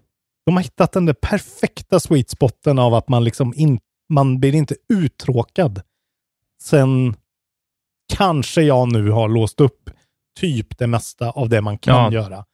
[0.46, 4.54] de har hittat den där perfekta sweet spoten av att man liksom in, man blir
[4.54, 5.82] inte uttråkad.
[6.62, 7.16] Sen
[8.14, 9.90] kanske jag nu har låst upp
[10.40, 12.12] typ det mesta av det man kan Ja.
[12.22, 12.44] göra.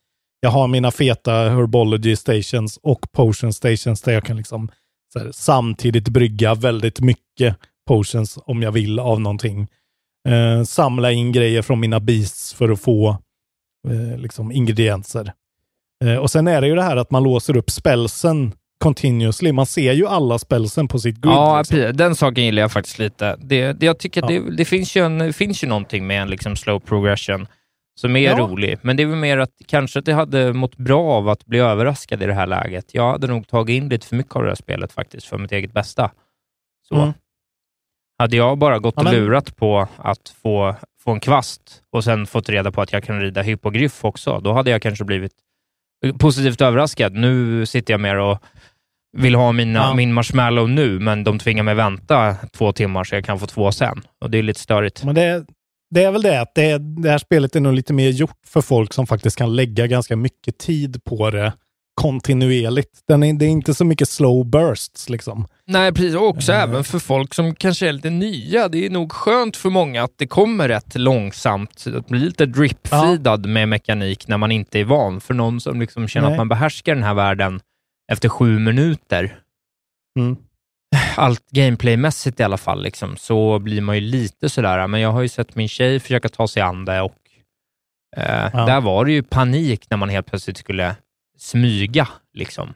[0.41, 4.71] Jag har mina feta herbology stations och potion stations där jag kan liksom
[5.13, 7.57] så här, samtidigt brygga väldigt mycket
[7.89, 9.67] potions om jag vill av någonting.
[10.29, 13.09] Eh, samla in grejer från mina beasts för att få
[13.89, 15.33] eh, liksom ingredienser.
[16.05, 18.53] Eh, och sen är det ju det här att man låser upp spelsen
[18.85, 19.53] continuously.
[19.53, 21.32] Man ser ju alla spelsen på sitt grid.
[21.35, 21.97] Ja, liksom.
[21.97, 23.37] den saken gillar jag faktiskt lite.
[23.39, 24.26] Det, det, jag tycker Ja.
[24.28, 27.47] det, det finns, ju en, finns ju någonting med en liksom slow progression
[28.01, 28.39] som är Ja.
[28.39, 31.47] rolig, men det är väl mer att kanske att det hade mått bra av att
[31.47, 32.95] bli överraskad i det här läget.
[32.95, 35.53] Jag hade nog tagit in lite för mycket av det här spelet faktiskt, för mitt
[35.53, 36.11] eget bästa.
[36.89, 36.95] Så.
[36.95, 37.12] Mm.
[38.18, 40.74] Hade jag bara gått Ja, och lurat på att få,
[41.05, 44.53] få en kvast och sen fått reda på att jag kan rida hypogryff också, då
[44.53, 45.32] hade jag kanske blivit
[46.18, 47.12] positivt överraskad.
[47.14, 48.39] Nu sitter jag mer och
[49.17, 49.95] vill ha mina, Ja.
[49.95, 53.73] min marshmallow nu, men de tvingar mig vänta två timmar så jag kan få två
[53.73, 54.01] sen.
[54.21, 55.05] Och Det är lite störigt.
[55.05, 55.45] Men det,
[55.91, 58.61] det är väl det att det, det här spelet är nog lite mer gjort för
[58.61, 61.53] folk som faktiskt kan lägga ganska mycket tid på det
[62.01, 62.91] kontinuerligt.
[63.09, 65.47] Den är, det är inte så mycket slow bursts liksom.
[65.67, 66.15] Nej, precis.
[66.15, 66.62] Och också Eh.
[66.62, 68.69] även för folk som kanske är lite nya.
[68.69, 71.85] Det är nog skönt för många att det kommer rätt långsamt.
[71.97, 75.21] Att bli lite drip-feedad med mekanik när man inte är van.
[75.21, 76.35] För någon som liksom känner Nej.
[76.35, 77.61] att man behärskar den här världen
[78.13, 79.41] efter sju minuter,
[80.19, 80.37] Mm.
[81.17, 84.87] allt gameplaymässigt i alla fall, liksom, så blir man ju lite sådär.
[84.87, 87.15] Men jag har ju sett min tjej försöka ta sig an det och
[88.17, 88.67] eh, Ja.
[88.67, 90.97] där var det ju panik när man helt plötsligt skulle
[91.39, 92.09] smyga.
[92.35, 92.75] Liksom.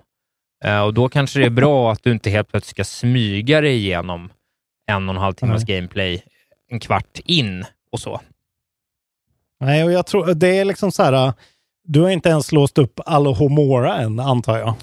[0.65, 3.77] Eh, och då kanske det är bra att du inte helt plötsligt ska smyga dig
[3.77, 4.31] igenom
[4.91, 6.23] en och en halv timmas gameplay
[6.71, 8.21] en kvart in och så.
[9.61, 11.13] Nej, och jag tror det är liksom så här.
[11.13, 11.35] äh,
[11.85, 14.75] Du har inte ens låst upp Alohomora än, antar jag.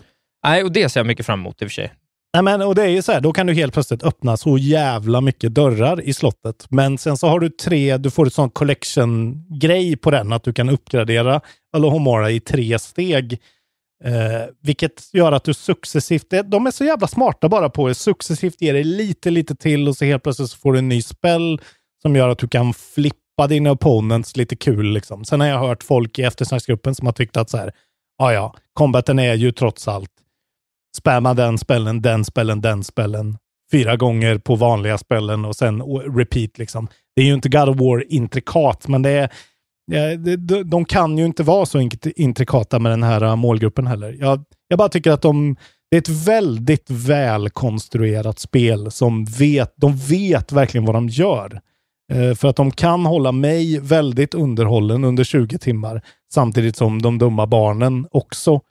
[0.46, 1.94] Nej, och det ser jag mycket fram emot i och för sig.
[2.34, 4.58] Nej, men och det är ju så här, då kan du helt plötsligt öppna så
[4.58, 6.68] jävla mycket dörrar i slottet.
[6.70, 10.54] Men sen så har du tre, du får ett sånt collection-grej på den, att du
[10.54, 11.42] kan uppgradera
[11.76, 13.34] Alohomora i tre steg.
[14.04, 18.62] Eh, vilket gör att du successivt, de är så jävla smarta bara på det, successivt
[18.62, 21.62] ger dig lite, lite till och så helt plötsligt så får du en ny spell
[22.02, 25.26] som gör att du kan flippa dina opponents lite kul liksom.
[25.26, 27.72] Sen har jag hört folk i eftersnacksgruppen som har tyckt att så här,
[28.18, 30.15] ja ja, combaten är ju trots allt
[30.96, 33.38] spamma den spellen, den spellen, den spellen
[33.72, 35.82] fyra gånger på vanliga spellen och sen
[36.18, 36.88] repeat liksom.
[37.16, 39.30] Det är ju inte God of War intrikat, men det är
[40.38, 44.18] de, de kan ju inte vara så intrikata med den här äh, målgruppen heller.
[44.20, 45.56] Jag, jag bara tycker att de,
[45.92, 51.62] det är ett väldigt välkonstruerat spel som vet, de vet verkligen vad de gör.
[52.14, 56.02] Eh, för att de kan hålla mig väldigt underhållen under 20 timmar
[56.34, 58.62] samtidigt som de dumma barnen också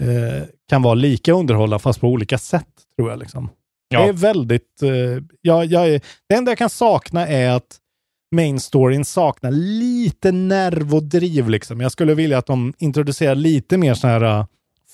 [0.00, 3.18] eh, kan vara lika underhållande fast på olika sätt, tror jag.
[3.18, 3.50] Liksom.
[3.88, 4.02] Ja.
[4.02, 4.82] Det är väldigt...
[4.82, 4.90] Eh,
[5.40, 7.78] jag, jag är, det enda jag kan sakna är att
[8.34, 11.48] main storyn saknar lite nerv och driv.
[11.48, 11.80] Liksom.
[11.80, 14.46] Jag skulle vilja att de introducerar lite mer såna här uh,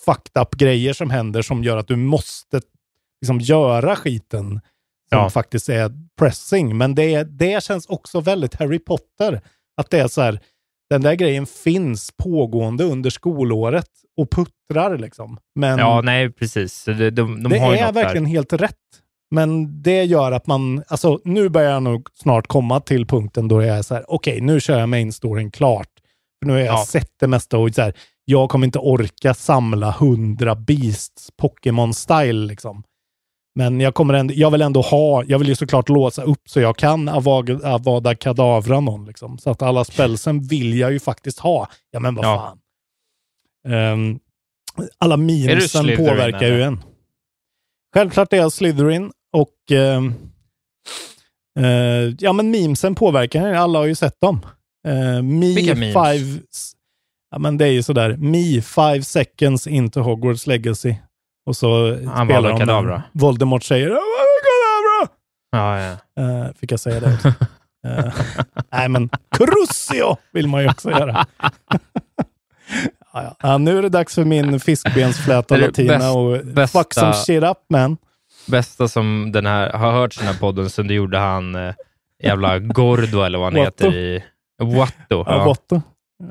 [0.04, 2.60] fucked up grejer som händer som gör att du måste
[3.20, 4.60] liksom, göra skiten
[5.08, 5.30] som Ja.
[5.30, 6.76] faktiskt är pressing.
[6.76, 9.40] Men det, det känns också väldigt Harry Potter.
[9.76, 10.40] Att det är så här,
[10.90, 15.38] den där grejen finns pågående under skolåret och puttrar liksom.
[15.54, 16.84] Men Ja, nej precis.
[16.84, 18.30] De, de, de det är verkligen där.
[18.30, 18.76] helt rätt.
[19.30, 23.62] Men det gör att man, alltså nu börjar jag nog snart komma till punkten då
[23.62, 25.88] jag är så här, okej, nu kör jag main storyn klart.
[26.42, 26.84] För nu har jag Ja.
[26.88, 32.82] sett det mesta och så här, jag kommer inte orka samla hundra beasts Pokémon-style liksom.
[33.54, 36.60] Men jag, kommer ändå, jag vill ändå ha, jag vill ju såklart låsa upp så
[36.60, 39.38] jag kan Avada, Avada Kedavra någon liksom.
[39.38, 41.68] Så att alla spelsen vill jag ju faktiskt ha.
[41.90, 42.36] Ja men vad Ja.
[42.36, 42.58] fan.
[43.74, 44.18] Ehm,
[44.98, 45.16] alla
[45.84, 46.82] Slytherin, påverkar ju en.
[47.94, 50.14] Självklart är jag Slytherin och ehm,
[51.58, 53.56] eh, ja men memesen påverkar en.
[53.56, 54.40] Alla har ju sett dem.
[54.88, 55.94] Uh, me Vilka memes?
[55.94, 56.40] five,
[57.30, 60.94] ja men det är ju sådär, me five seconds into Hogwarts legacy.
[61.46, 62.96] Och så Avada spelar de Kedavra.
[62.96, 65.08] när Voldemort säger Kedavra!
[65.50, 66.22] Ja, ja.
[66.22, 67.14] Eh, fick jag säga det?
[67.14, 67.28] också?
[67.86, 68.12] Eh,
[68.72, 71.26] nej, men Crucio vill man ju också göra.
[73.12, 73.58] ja, ja.
[73.58, 77.58] Nu är det dags för min fiskbensfläta latina bäst- och bästa- fuck some shit up
[77.70, 77.96] man.
[78.46, 81.74] Bästa som den här, har hört den här podden sen det gjorde han eh,
[82.22, 83.84] jävla Gordo eller vad han Watto.
[83.86, 84.24] heter i...
[84.62, 84.94] Watto.
[85.08, 85.44] Ja, Ja.
[85.44, 85.82] Watto.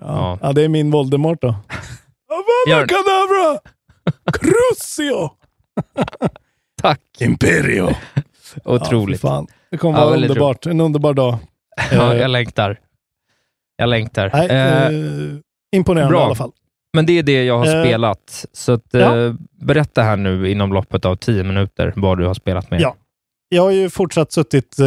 [0.02, 0.38] Ja.
[0.42, 0.54] Ja.
[0.54, 1.48] Det är min Voldemort då.
[2.68, 3.60] Gör- Avada Kedavra!
[4.34, 5.30] Crucio!
[6.82, 7.02] Tack.
[7.20, 7.90] Imperio!
[8.66, 9.24] Otroligt.
[9.24, 9.48] Ja, fan.
[9.72, 10.66] Det kommer Ja, vara underbart.
[10.66, 11.38] En underbar dag.
[11.92, 12.80] Ja, Eh, jag längtar.
[13.78, 14.30] Jag längtar.
[14.34, 15.38] nej, Eh, eh,
[15.76, 16.22] imponerande bra.
[16.22, 16.52] i alla fall.
[16.94, 18.46] Men det är det jag har Eh, spelat.
[18.54, 19.18] Så att, ja.
[19.20, 22.82] eh, berätta här nu inom loppet av tio minuter vad du har spelat med.
[22.82, 22.96] Ja.
[23.50, 24.86] Jag har ju fortsatt suttit eh,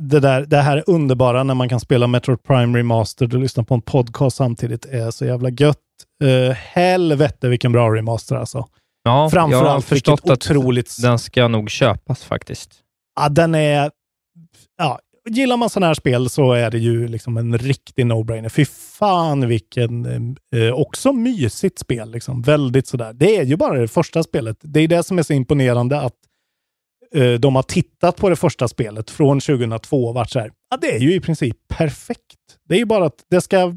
[0.00, 3.74] det, där, det här underbara när man kan spela Metroid Prime Remastered och lyssna på
[3.74, 5.76] en podcast samtidigt är så jävla gött.
[6.24, 8.58] Uh, helvete vilken bra remaster alltså.
[8.58, 10.96] Ja, jag har Framförallt vilket förstått att otroligt...
[11.02, 12.74] den ska nog köpas faktiskt.
[13.20, 13.90] Ja, den är...
[14.78, 18.48] Ja, gillar man sådana här spel så är det ju liksom en riktig no-brainer.
[18.48, 20.06] Fy fan vilken
[20.56, 22.10] eh, också mysigt spel.
[22.10, 22.42] Liksom.
[22.42, 23.12] Väldigt sådär.
[23.12, 24.56] Det är ju bara det första spelet.
[24.60, 26.14] Det är det som är så imponerande att
[27.14, 30.52] eh, de har tittat på det första spelet från 2002 och varit så här.
[30.70, 32.58] Ja, det är ju i princip perfekt.
[32.68, 33.76] Det är ju bara att det ska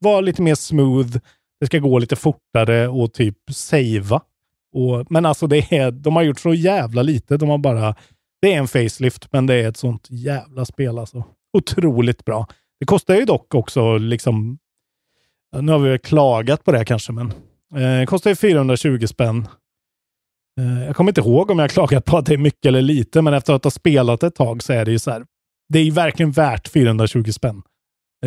[0.00, 1.18] vara lite mer smooth.
[1.64, 4.20] Det ska gå lite fortare och typ savea.
[4.72, 7.36] Och, men alltså det är, de har gjort så jävla lite.
[7.36, 7.94] De har bara,
[8.42, 11.24] det är en facelift, men det är ett sånt jävla spel alltså.
[11.52, 12.46] Otroligt bra.
[12.80, 14.58] Det kostar ju dock också liksom,
[15.60, 17.26] nu har vi väl klagat på det kanske, men
[17.74, 19.48] eh, det kostar ju 420 spänn.
[20.60, 23.22] Eh, jag kommer inte ihåg om jag klagat på att det är mycket eller lite,
[23.22, 25.24] men efter att ha spelat ett tag så är det ju så här.
[25.68, 27.62] Det är ju verkligen värt 420 spänn.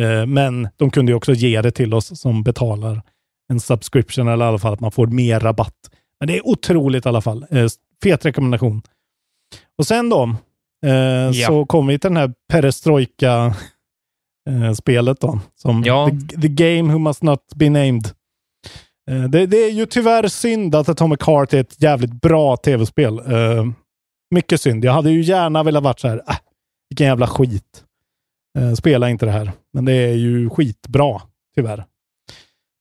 [0.00, 3.02] Eh, men de kunde ju också ge det till oss som betalar
[3.52, 5.74] en subscription eller i alla fall att man får mer rabatt.
[6.20, 7.46] Men det är otroligt i alla fall.
[7.50, 7.66] Eh,
[8.02, 8.82] fet rekommendation.
[9.78, 10.22] Och sen då,
[10.86, 15.40] eh, så kommer vi till den här perestrojka-spelet då.
[15.54, 16.10] Som Ja.
[16.30, 18.08] the, the Game Who Must Not Be Named.
[19.10, 23.18] Eh, det, det är ju tyvärr synd att Atomic Heart är ett jävligt bra tv-spel.
[23.18, 23.64] Eh,
[24.34, 24.84] mycket synd.
[24.84, 26.36] Jag hade ju gärna velat varit så här, äh,
[26.90, 27.84] vilken jävla skit.
[28.58, 29.52] Eh, spela inte det här.
[29.72, 31.22] Men det är ju skitbra,
[31.54, 31.84] tyvärr.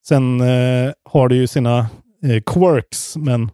[0.07, 1.79] Sen eh, har det ju sina
[2.23, 3.51] eh, quirks, men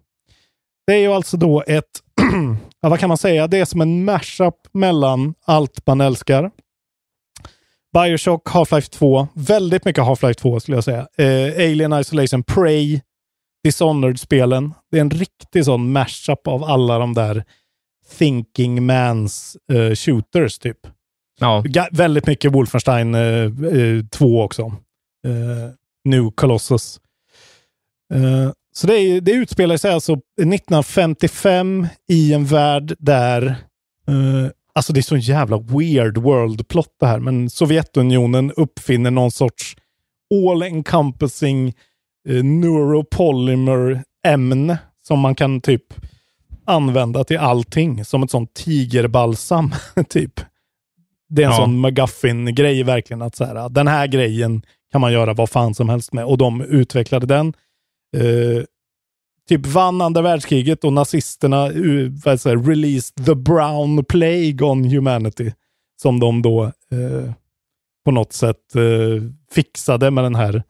[0.88, 1.86] det är ju alltså då ett,
[2.82, 6.52] ja, vad kan man säga, det är som en mashup mellan allt man älskar.
[7.94, 11.08] Bioshock, Half-Life 2, väldigt mycket Half-Life 2 skulle jag säga.
[11.18, 13.02] Eh, Alien Isolation, Prey,
[13.64, 14.74] Dishonored-spelen.
[14.92, 17.44] Det är en riktig sån mashup av alla de där
[18.18, 20.78] thinking mans eh, shooters typ.
[21.40, 21.64] Ja.
[21.66, 23.52] Ga- väldigt mycket Wolfenstein eh,
[24.12, 24.74] 2 också.
[26.06, 27.00] New Colossus.
[28.14, 33.46] Eh, så det, det utspelar sig alltså 1955 i en värld där,
[34.08, 39.32] eh, alltså det är så jävla weird world plot det här, men Sovjetunionen uppfinner någon
[39.32, 39.76] sorts
[40.50, 41.68] all encompassing
[42.30, 44.78] eh, neuropolymer ämne
[45.08, 45.84] som man kan typ
[46.66, 48.06] använda till allting.
[48.06, 49.74] Som ett sånt tigerbalsam,
[50.10, 50.40] typ.
[51.30, 51.58] Det är en Ja.
[51.58, 53.22] sån McGuffin-grej verkligen.
[53.22, 54.62] att så här, Den här grejen
[54.94, 56.26] kan man göra vad fan som helst med.
[56.26, 57.54] Och de utvecklade den.
[58.18, 58.64] Eh,
[59.50, 65.52] typ vann andra världskriget och nazisterna eh, vad säger, released the brown plague on humanity.
[66.02, 67.34] Som de då eh,
[68.06, 70.64] på något sätt eh, fixade med den här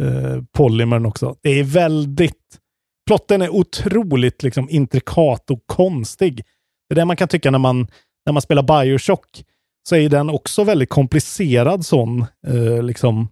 [0.00, 1.36] eh, polymern också.
[1.42, 2.58] Det är väldigt...
[3.06, 6.44] Plotten är otroligt liksom, intrikat och konstig.
[6.88, 7.86] Det är det man kan tycka när man,
[8.26, 9.44] när man spelar Bioshock.
[9.88, 13.28] Så är den också väldigt komplicerad sån eh, liksom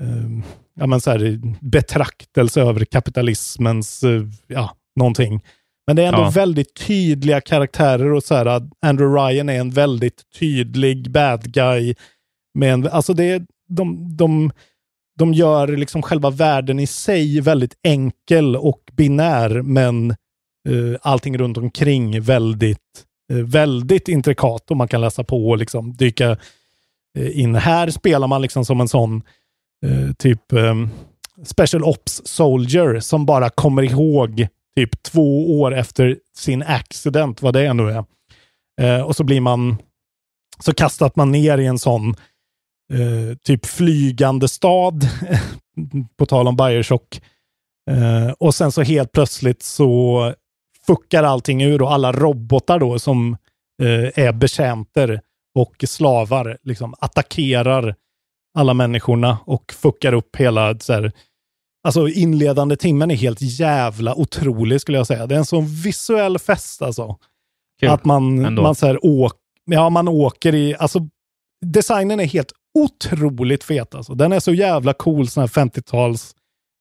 [0.00, 0.44] eh,
[0.74, 5.40] ja, men så här, betraktelse över kapitalismens, eh, ja, någonting.
[5.86, 6.30] Men det är ändå Ja.
[6.30, 11.94] väldigt tydliga karaktärer och så här, att Andrew Ryan är en väldigt tydlig bad guy.
[12.54, 14.50] Med en, alltså det, är- de, de,
[15.18, 20.14] de gör liksom själva världen i sig väldigt enkel och binär, men
[20.68, 25.92] uh, allting runt omkring väldigt, uh, väldigt intrikat och man kan läsa på och liksom
[25.96, 26.30] dyka
[27.18, 27.54] uh, in.
[27.54, 29.22] Här spelar man liksom som en sån
[29.86, 30.74] Eh, typ eh,
[31.44, 37.72] Special Ops Soldier som bara kommer ihåg typ två år efter sin accident, vad det
[37.72, 38.04] nu är.
[38.80, 39.76] Eh, och så blir man,
[40.58, 42.08] så kastat man ner i en sån
[42.92, 45.08] eh, typ flygande stad,
[46.16, 47.20] på tal om Bioshock.
[47.90, 50.34] Eh, och sen så helt plötsligt så
[50.86, 53.36] fuckar allting ur och alla robotar då som
[53.82, 55.20] eh, är betjänter
[55.54, 57.94] och slavar liksom attackerar
[58.54, 61.12] alla människorna och fuckar upp hela så här,
[61.82, 65.26] Alltså inledande timmen är helt jävla otrolig skulle jag säga.
[65.26, 67.16] Det är en sån visuell fest alltså.
[67.80, 67.88] Kul.
[67.88, 69.32] Att man, man, så här, åk,
[69.64, 71.08] ja, man åker i, alltså
[71.66, 74.14] designen är helt otroligt fet alltså.
[74.14, 76.34] Den är så jävla cool, sån här 50-tals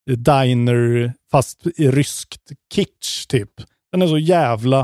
[0.10, 3.52] eh, diner, fast i ryskt kitsch typ.
[3.92, 4.80] Den är så jävla,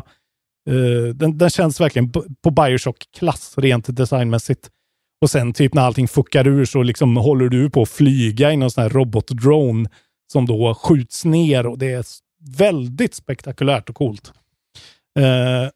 [0.69, 4.69] uh, den, den känns verkligen på Bioshock-klass rent designmässigt.
[5.21, 8.57] Och sen typ när allting fuckar ur så liksom håller du på att flyga i
[8.57, 9.89] någon sån här robotdrone
[10.33, 12.05] som då skjuts ner och det är
[12.57, 14.33] väldigt spektakulärt och coolt.
[15.19, 15.69] Eh,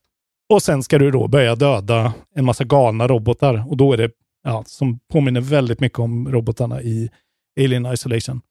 [0.54, 4.12] och sen ska du då börja döda en massa galna robotar och då är det,
[4.44, 7.10] ja, som påminner väldigt mycket om robotarna i
[7.60, 8.42] Alien Isolation.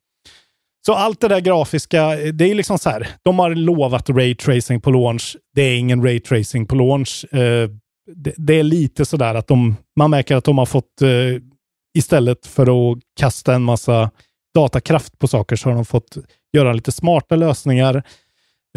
[0.86, 4.34] Så allt det där grafiska, eh, det är liksom så här, de har lovat ray
[4.34, 5.36] tracing på launch.
[5.55, 7.34] Det är ingen ray tracing på launch.
[7.34, 7.70] Eh,
[8.14, 11.42] det, det, är lite så där att de, man märker att de har fått, eh,
[11.94, 14.11] istället för att kasta en massa
[14.54, 16.18] datakraft på saker, så har de fått
[16.52, 18.02] göra lite smarta lösningar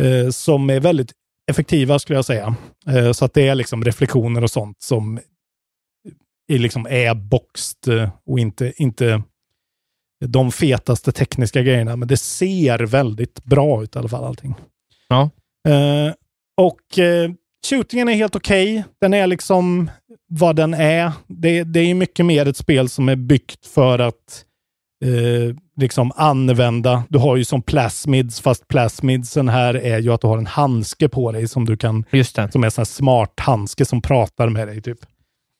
[0.01, 1.11] eh, som är väldigt
[1.51, 2.55] effektiva skulle jag säga.
[2.87, 5.19] Eh, så att det är liksom reflektioner och sånt som
[6.47, 9.23] är, liksom är boxed eh, och inte, inte
[10.25, 11.95] de fetaste tekniska grejerna.
[11.95, 14.55] Men det ser väldigt bra ut i alla fall allting.
[15.07, 15.29] Ja.
[15.67, 16.13] Eh,
[16.57, 17.31] och eh,
[17.69, 18.79] shootingen är helt okej.
[18.79, 18.83] Okay.
[19.01, 19.89] Den är liksom
[20.29, 21.11] vad den är.
[21.27, 24.45] Det, det är mycket mer ett spel som är byggt för att
[25.05, 27.03] eh, liksom använda.
[27.09, 31.09] Du har ju som plasmids, fast plasmidsen här är ju att du har en handske
[31.09, 32.51] på dig som du kan, Just det.
[32.51, 34.81] som är en smart handske som pratar med dig.
[34.81, 34.99] typ.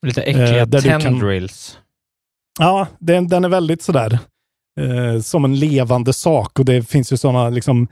[0.05, 1.77] Lite äckliga eh, tendrils.
[2.57, 4.19] Kan, ja, den, den är väldigt sådär
[4.79, 7.87] eh, som en levande sak och det finns ju sådana liksom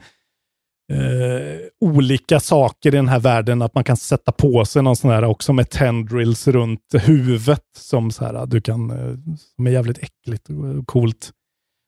[0.90, 5.10] eh, olika saker i den här världen att man kan sätta på sig någon sån
[5.10, 9.16] här också med tendrils runt huvudet som så här, du kan, eh,
[9.56, 11.30] som är jävligt äckligt och coolt.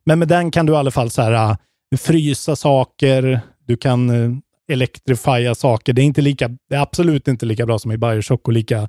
[0.05, 1.57] Men med den kan du i alla fall så här, eh,
[1.99, 4.31] frysa saker, du kan eh,
[4.73, 5.93] elektrifiera saker.
[5.93, 8.89] Det är, inte lika, det är absolut inte lika bra som i Bioshock och lika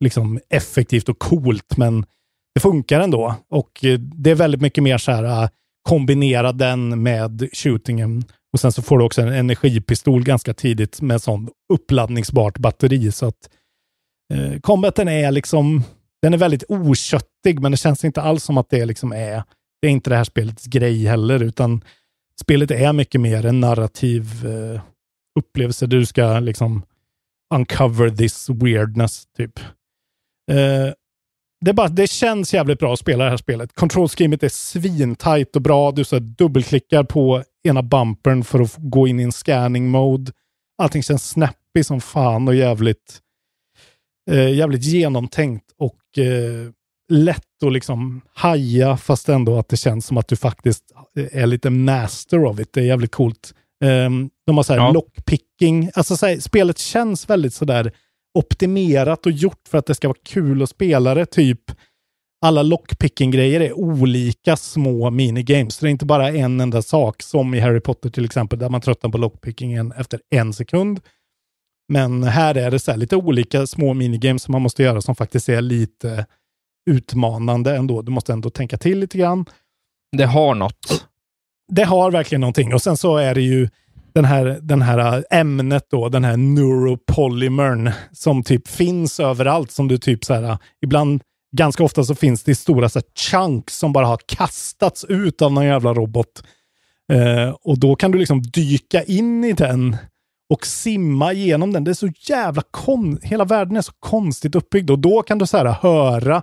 [0.00, 2.06] liksom, effektivt och coolt, men
[2.54, 3.34] det funkar ändå.
[3.50, 5.48] Och det är väldigt mycket mer så här,
[5.88, 8.24] kombinera den med shootingen.
[8.54, 13.12] Och sen så får du också en energipistol ganska tidigt med sån uppladdningsbart batteri.
[13.12, 13.50] Så att
[14.34, 15.82] eh, combaten är liksom,
[16.22, 19.42] den är väldigt oköttig, men det känns inte alls som att det liksom är
[19.82, 21.84] det är inte det här spelets grej heller, utan
[22.40, 24.80] spelet är mycket mer en narrativ eh,
[25.38, 26.82] upplevelse där du ska liksom
[27.54, 29.58] uncover this weirdness, typ.
[30.50, 30.92] Eh,
[31.64, 33.72] det, bara, det känns jävligt bra att spela det här spelet.
[33.72, 35.92] Kontrollschemet är svintajt och bra.
[35.92, 40.32] Du så dubbelklickar på ena bumpern för att gå in i en scanning mode.
[40.78, 43.20] Allting känns snappy som fan och jävligt,
[44.30, 46.70] eh, jävligt genomtänkt och eh,
[47.08, 50.84] lätt att liksom haja, fast ändå att det känns som att du faktiskt
[51.32, 52.72] är lite master of it.
[52.72, 53.54] Det är jävligt coolt.
[53.84, 54.92] Um, de har så här ja.
[54.92, 55.90] lockpicking.
[55.94, 57.92] Alltså så här, spelet känns väldigt sådär
[58.34, 61.26] optimerat och gjort för att det ska vara kul att spela det.
[61.26, 61.60] Typ
[62.44, 65.78] alla lockpicking-grejer är olika små minigames.
[65.78, 68.80] Det är inte bara en enda sak, som i Harry Potter till exempel, där man
[68.80, 71.00] tröttnar på lockpickingen efter en sekund.
[71.88, 75.48] Men här är det så lite olika små minigames som man måste göra som faktiskt
[75.48, 76.26] är lite
[76.90, 78.02] utmanande ändå.
[78.02, 79.44] Du måste ändå tänka till lite grann.
[80.16, 81.06] Det har något.
[81.72, 82.74] Det har verkligen någonting.
[82.74, 83.68] Och sen så är det ju
[84.14, 89.98] den här, den här ämnet då, den här neuropolymern som typ finns överallt som du
[89.98, 91.22] typ så här, ibland,
[91.56, 95.52] ganska ofta så finns det stora så här, chunks som bara har kastats ut av
[95.52, 96.42] någon jävla robot.
[97.12, 99.96] Eh, och då kan du liksom dyka in i den
[100.50, 101.84] och simma igenom den.
[101.84, 103.18] Det är så jävla kon...
[103.22, 106.42] Hela världen är så konstigt uppbyggd och då kan du så här höra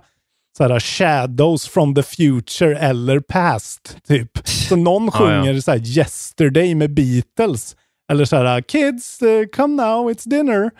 [0.56, 3.96] så här, shadows from the future eller past.
[4.06, 4.48] Typ.
[4.48, 5.62] Så någon sjunger ah, ja.
[5.62, 7.76] så här, yesterday med Beatles.
[8.12, 10.70] Eller så här, kids, uh, come now, it's dinner.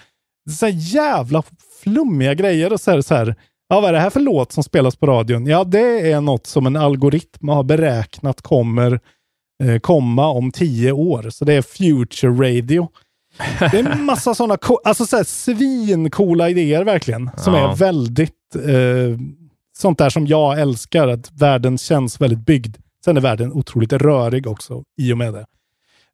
[0.51, 1.43] Så här jävla
[1.83, 2.72] flummiga grejer.
[2.72, 3.37] Och så här, så här,
[3.73, 5.47] Ja, vad är det här för låt som spelas på radion?
[5.47, 9.01] Ja, det är något som en algoritm har beräknat kommer
[9.64, 11.31] eh, komma om tio år.
[11.31, 12.89] Så det är future radio.
[13.59, 15.25] Det är en massa sådana alltså så här,
[16.49, 17.31] idéer verkligen.
[17.37, 17.73] Som Ja.
[17.73, 19.18] är väldigt eh,
[19.79, 21.09] sånt där som jag älskar.
[21.09, 22.77] Att världen känns väldigt byggd.
[23.05, 25.45] Sen är världen otroligt rörig också i och med det.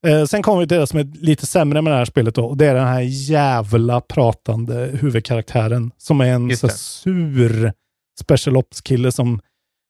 [0.07, 2.45] Eh, sen kommer vi till det som är lite sämre med det här spelet då.
[2.47, 5.91] Och det är den här jävla pratande huvudkaraktären.
[5.99, 7.73] Som är en så sur
[8.21, 9.41] special ops-kille som...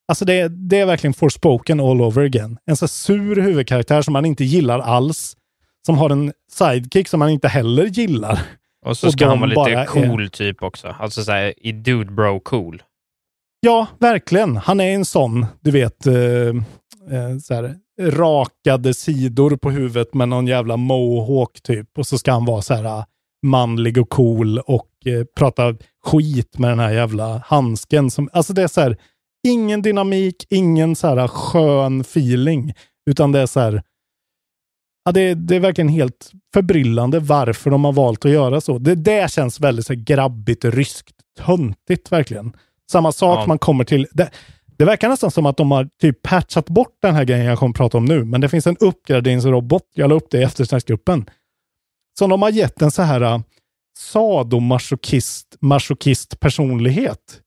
[0.09, 2.59] Alltså det, är- det är verkligen forspoken all over again.
[2.67, 5.37] En så sur huvudkaraktär som man inte gillar alls.
[5.87, 8.41] Som har en sidekick som man inte heller gillar.
[8.87, 10.95] Och så Och ska han vara lite bara är- cool typ också.
[10.99, 12.83] Alltså såhär i dude bro cool.
[13.61, 14.57] Ja, verkligen.
[14.57, 20.29] Han är en sån, du vet, eh, eh, så här, rakade sidor på huvudet med
[20.29, 21.99] någon jävla mohawk typ.
[21.99, 23.05] Och så ska han vara så här eh,
[23.47, 25.75] manlig och cool och eh, prata
[26.05, 28.11] skit med den här jävla handsken.
[28.11, 28.97] Som, alltså det är så här,
[29.49, 32.73] ingen dynamik, ingen så här skön feeling.
[33.11, 33.83] Utan det är så här,
[35.05, 38.79] ja, det, är- det är verkligen helt förbryllande varför de har valt att göra så.
[38.79, 42.53] Det, det känns väldigt så här, grabbigt, ryskt, töntigt verkligen.
[42.91, 43.47] Samma sak Ja.
[43.47, 44.07] man kommer till.
[44.13, 44.31] Det,
[44.79, 47.71] det verkar nästan som att de har typ patchat bort den här grejen jag kommer
[47.71, 48.25] att prata om nu.
[48.25, 51.27] Men det finns en uppgraderingsrobot, jag la upp det i eftersnacksgruppen,
[52.19, 53.41] som de har gett en så här äh,
[53.99, 57.41] sadomasochist masochist personlighet.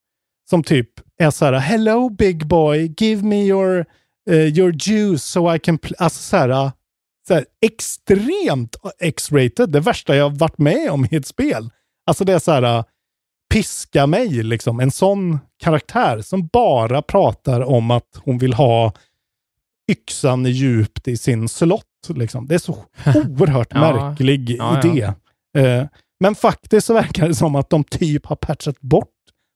[0.49, 3.85] Som typ är så här, hello big boy, give me your,
[4.29, 5.77] uh, your juice so I can...
[5.77, 6.71] pl-" Alltså så här, äh,
[7.27, 9.69] så här extremt X-rated.
[9.69, 11.69] Det värsta jag varit med om i ett spel.
[12.05, 12.83] Alltså det är så här,
[13.51, 14.79] piska mig liksom.
[14.79, 18.93] En sån karaktär som bara pratar om att hon vill ha
[19.91, 21.85] yxan djupt i sin slott.
[22.09, 22.47] Liksom.
[22.47, 22.73] Det är så
[23.39, 23.79] oerhört Ja.
[23.79, 24.89] märklig Ja, ja.
[24.91, 25.13] idé.
[25.57, 25.85] Eh,
[26.19, 29.07] men faktiskt så verkar det som att de typ har patchat bort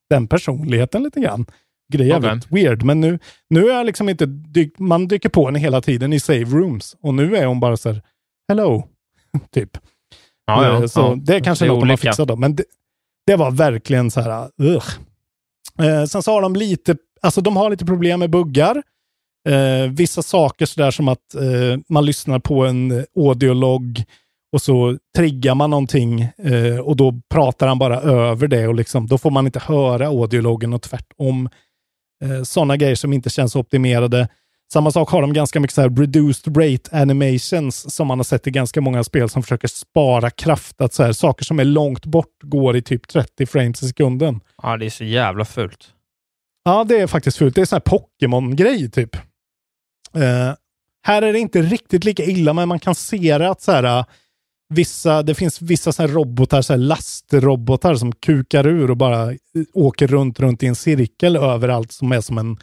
[0.09, 1.45] den personligheten lite grann.
[1.89, 2.83] Det är jävligt weird.
[2.83, 3.19] Men nu,
[3.49, 6.95] nu är jag liksom inte, dyk, man dyker på henne hela tiden i save rooms.
[7.01, 8.01] Och nu är hon bara så här,
[8.47, 8.87] hello,
[9.53, 9.77] typ.
[10.45, 11.15] Ja, ja, Eh, så ja.
[11.17, 12.09] det är kanske Det är något de har olika.
[12.09, 12.35] fixat då.
[12.35, 12.63] Men det,
[13.27, 14.87] det var verkligen så här, ugh.
[15.79, 18.83] Eh, sen så har de lite, alltså de har lite problem med buggar.
[19.49, 24.03] Eh, vissa saker sådär som att eh, man lyssnar på en audiolog
[24.53, 29.07] och så triggar man någonting eh, och då pratar han bara över det och liksom,
[29.07, 31.49] då får man inte höra audiologen och tvärtom.
[32.23, 34.27] Eh, Sådana grejer som inte känns optimerade.
[34.73, 38.47] Samma sak har de ganska mycket så här reduced rate animations som man har sett
[38.47, 40.81] i ganska många spel som försöker spara kraft.
[40.81, 44.39] Att så här, saker som är långt bort går i typ 30 frames i sekunden.
[44.63, 45.87] Ja, det är så jävla fult.
[46.63, 47.55] Ja, det är faktiskt fult.
[47.55, 49.15] Det är sån här Pokémon-grej typ.
[50.15, 50.53] Eh,
[51.05, 54.05] här är det inte riktigt lika illa, men man kan se att så här, eh,
[54.69, 59.31] vissa, det finns vissa så här robotar, så här lastrobotar som kukar ur och bara
[59.31, 59.37] eh,
[59.73, 62.57] åker runt, runt i en cirkel överallt som är som en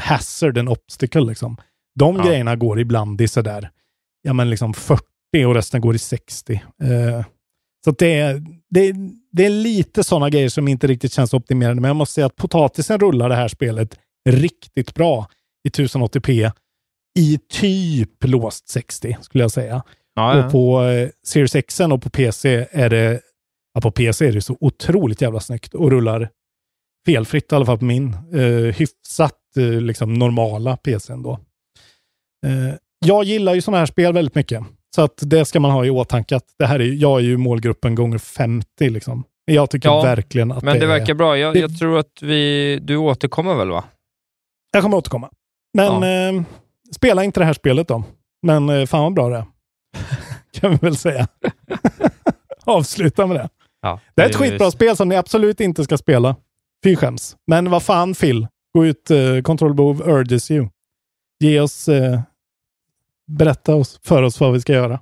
[0.00, 1.56] hazard, en obstacle liksom.
[1.98, 2.24] De Ja.
[2.24, 3.70] grejerna går ibland i sådär,
[4.22, 5.02] ja men liksom 40
[5.46, 6.52] och resten går i 60.
[6.82, 7.24] Eh,
[7.84, 8.94] så det, är, det,
[9.32, 11.80] det är lite sådana grejer som inte riktigt känns optimerade.
[11.80, 15.28] Men jag måste säga att potatisen rullar det här spelet riktigt bra
[15.64, 16.52] i 1080p
[17.18, 19.82] i typ låst 60 skulle jag säga.
[20.14, 20.44] Ja, ja.
[20.46, 23.20] Och på eh, Series X och på PC är det,
[23.74, 26.30] ja på PC är det så otroligt jävla snyggt och rullar
[27.06, 31.32] felfritt i alla fall på min eh, hyfsat eh, liksom normala PC ändå.
[32.46, 32.74] Eh,
[33.06, 34.62] jag gillar ju sådana här spel väldigt mycket.
[34.94, 36.36] Så att det ska man ha i åtanke.
[36.36, 39.24] Att det här är, jag är ju målgruppen gånger 50 liksom.
[39.44, 41.38] Jag tycker Ja, verkligen att Men det är- verkar bra.
[41.38, 43.84] Jag, det- jag tror att vi, du återkommer väl va?
[44.72, 45.30] Jag kommer återkomma.
[45.74, 46.02] Men
[46.36, 46.42] eh,
[46.96, 48.04] spela inte det här spelet då.
[48.42, 49.44] Men eh, fan vad bra det är.
[50.60, 51.28] kan vi väl säga.
[52.64, 53.48] Avsluta med det.
[53.82, 56.36] Ja, Det är ett skitbra spel som ni absolut inte ska spela.
[56.84, 57.36] Fy skäms.
[57.46, 59.10] Men vad fan Phil, gå ut,
[59.44, 60.68] Control Behov urges you.
[61.40, 62.20] Ge oss, eh,
[63.26, 65.00] berätta oss, för oss vad vi ska göra.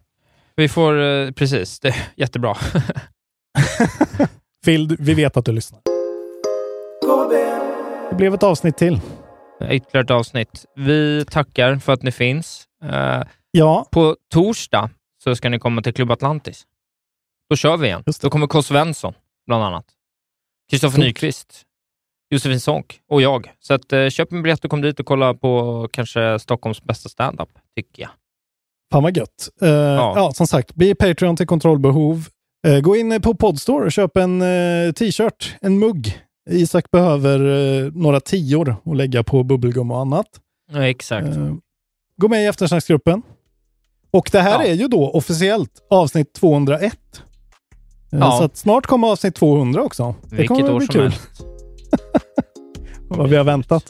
[0.56, 2.56] Vi får, eh, precis, det är jättebra.
[4.64, 5.80] Phil, vi vet att du lyssnar.
[8.10, 9.00] Det blev ett avsnitt till.
[9.70, 10.66] Ytterligare ett avsnitt.
[10.76, 12.66] Vi tackar för att ni finns.
[12.84, 13.86] Eh, ja.
[13.90, 14.90] På torsdag
[15.24, 16.66] så ska ni komma till Klubb Atlantis.
[17.50, 18.04] Då kör vi igen.
[18.20, 18.62] Då kommer K.
[18.62, 19.14] Svensson,
[19.46, 19.84] bland annat.
[20.70, 20.98] Kristoffer.
[20.98, 21.62] Nyqvist,
[22.32, 23.52] Josefin Sonck och jag.
[23.60, 27.08] Så att, eh, köp en biljett och kom dit och kolla på kanske Stockholms bästa
[27.08, 28.10] standup, tycker jag.
[28.92, 29.48] Fan vad gött.
[29.62, 30.32] Eh, ja.
[30.34, 32.26] som sagt, bli Patreon till kontrollbehov.
[32.66, 36.18] Eh, gå in på Podstore och köp en eh, t-shirt, en mugg.
[36.50, 37.38] Isak behöver
[37.84, 40.26] eh, några tior att lägga på bubbelgum och annat.
[40.72, 41.26] Ja, exakt.
[41.36, 41.54] Eh,
[42.16, 43.22] gå med i eftersnacksgruppen.
[44.10, 44.64] Och det här Ja.
[44.64, 46.92] är ju då officiellt avsnitt 201.
[48.12, 48.38] Eh, Ja.
[48.38, 50.14] Så snart kommer avsnitt 200 också.
[50.22, 51.02] Det Vilket kommer år bli som kul.
[51.02, 51.46] helst.
[53.16, 53.84] Vad vi har väntat.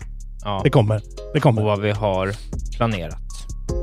[0.44, 0.60] Ja.
[0.64, 1.02] Det kommer.
[1.34, 1.62] Det kommer.
[1.62, 2.32] Och vad vi har
[2.76, 3.18] planerat.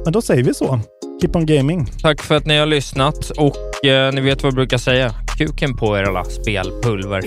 [0.03, 0.79] Men då säger vi så.
[1.21, 1.91] Keep on gaming.
[2.01, 5.13] Tack för att ni har lyssnat och eh, ni vet vad jag brukar säga.
[5.37, 7.21] Kuken på er alla spelpulver.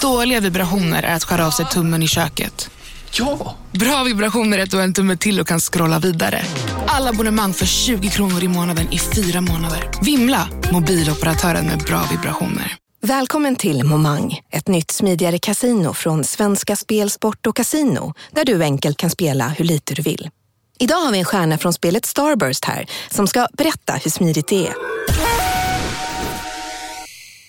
[0.00, 2.70] Dåliga vibrationer är att skära av sig tummen i köket.
[3.12, 3.56] Ja!
[3.72, 6.42] Bra vibrationer är att du har en tumme till och kan scrolla vidare.
[6.86, 9.90] Alla abonnemang för 20 kronor i månaden i fyra månader.
[10.02, 10.48] Vimla!
[10.72, 12.76] Mobiloperatören med bra vibrationer.
[13.02, 18.62] Välkommen till Momang, ett nytt smidigare casino från Svenska Spel, Sport och Casino där du
[18.62, 20.30] enkelt kan spela hur lite du vill.
[20.78, 24.66] Idag har vi en stjärna från spelet Starburst här som ska berätta hur smidigt det
[24.66, 24.74] är.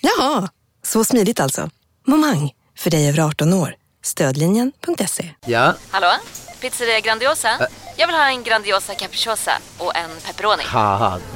[0.00, 0.48] Jaha,
[0.84, 1.70] så smidigt alltså.
[2.08, 3.74] Momang, för dig över 18 år.
[4.04, 5.30] Stödlinjen.se.
[5.46, 6.06] Ja, Hallå?
[6.60, 7.48] Pizzeria Grandiosa?
[7.96, 10.62] Jag vill ha en Grandiosa capriciosa och en pepperoni.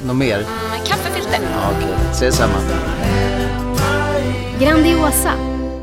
[0.05, 0.37] något mer?
[0.69, 1.39] Med kaffefilter.
[1.53, 2.53] Ja, Okej, ses samma.
[4.59, 5.33] Grandiosa,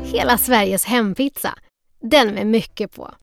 [0.03, 1.53] hela Sveriges hempizza.
[2.01, 3.13] Den med mycket på.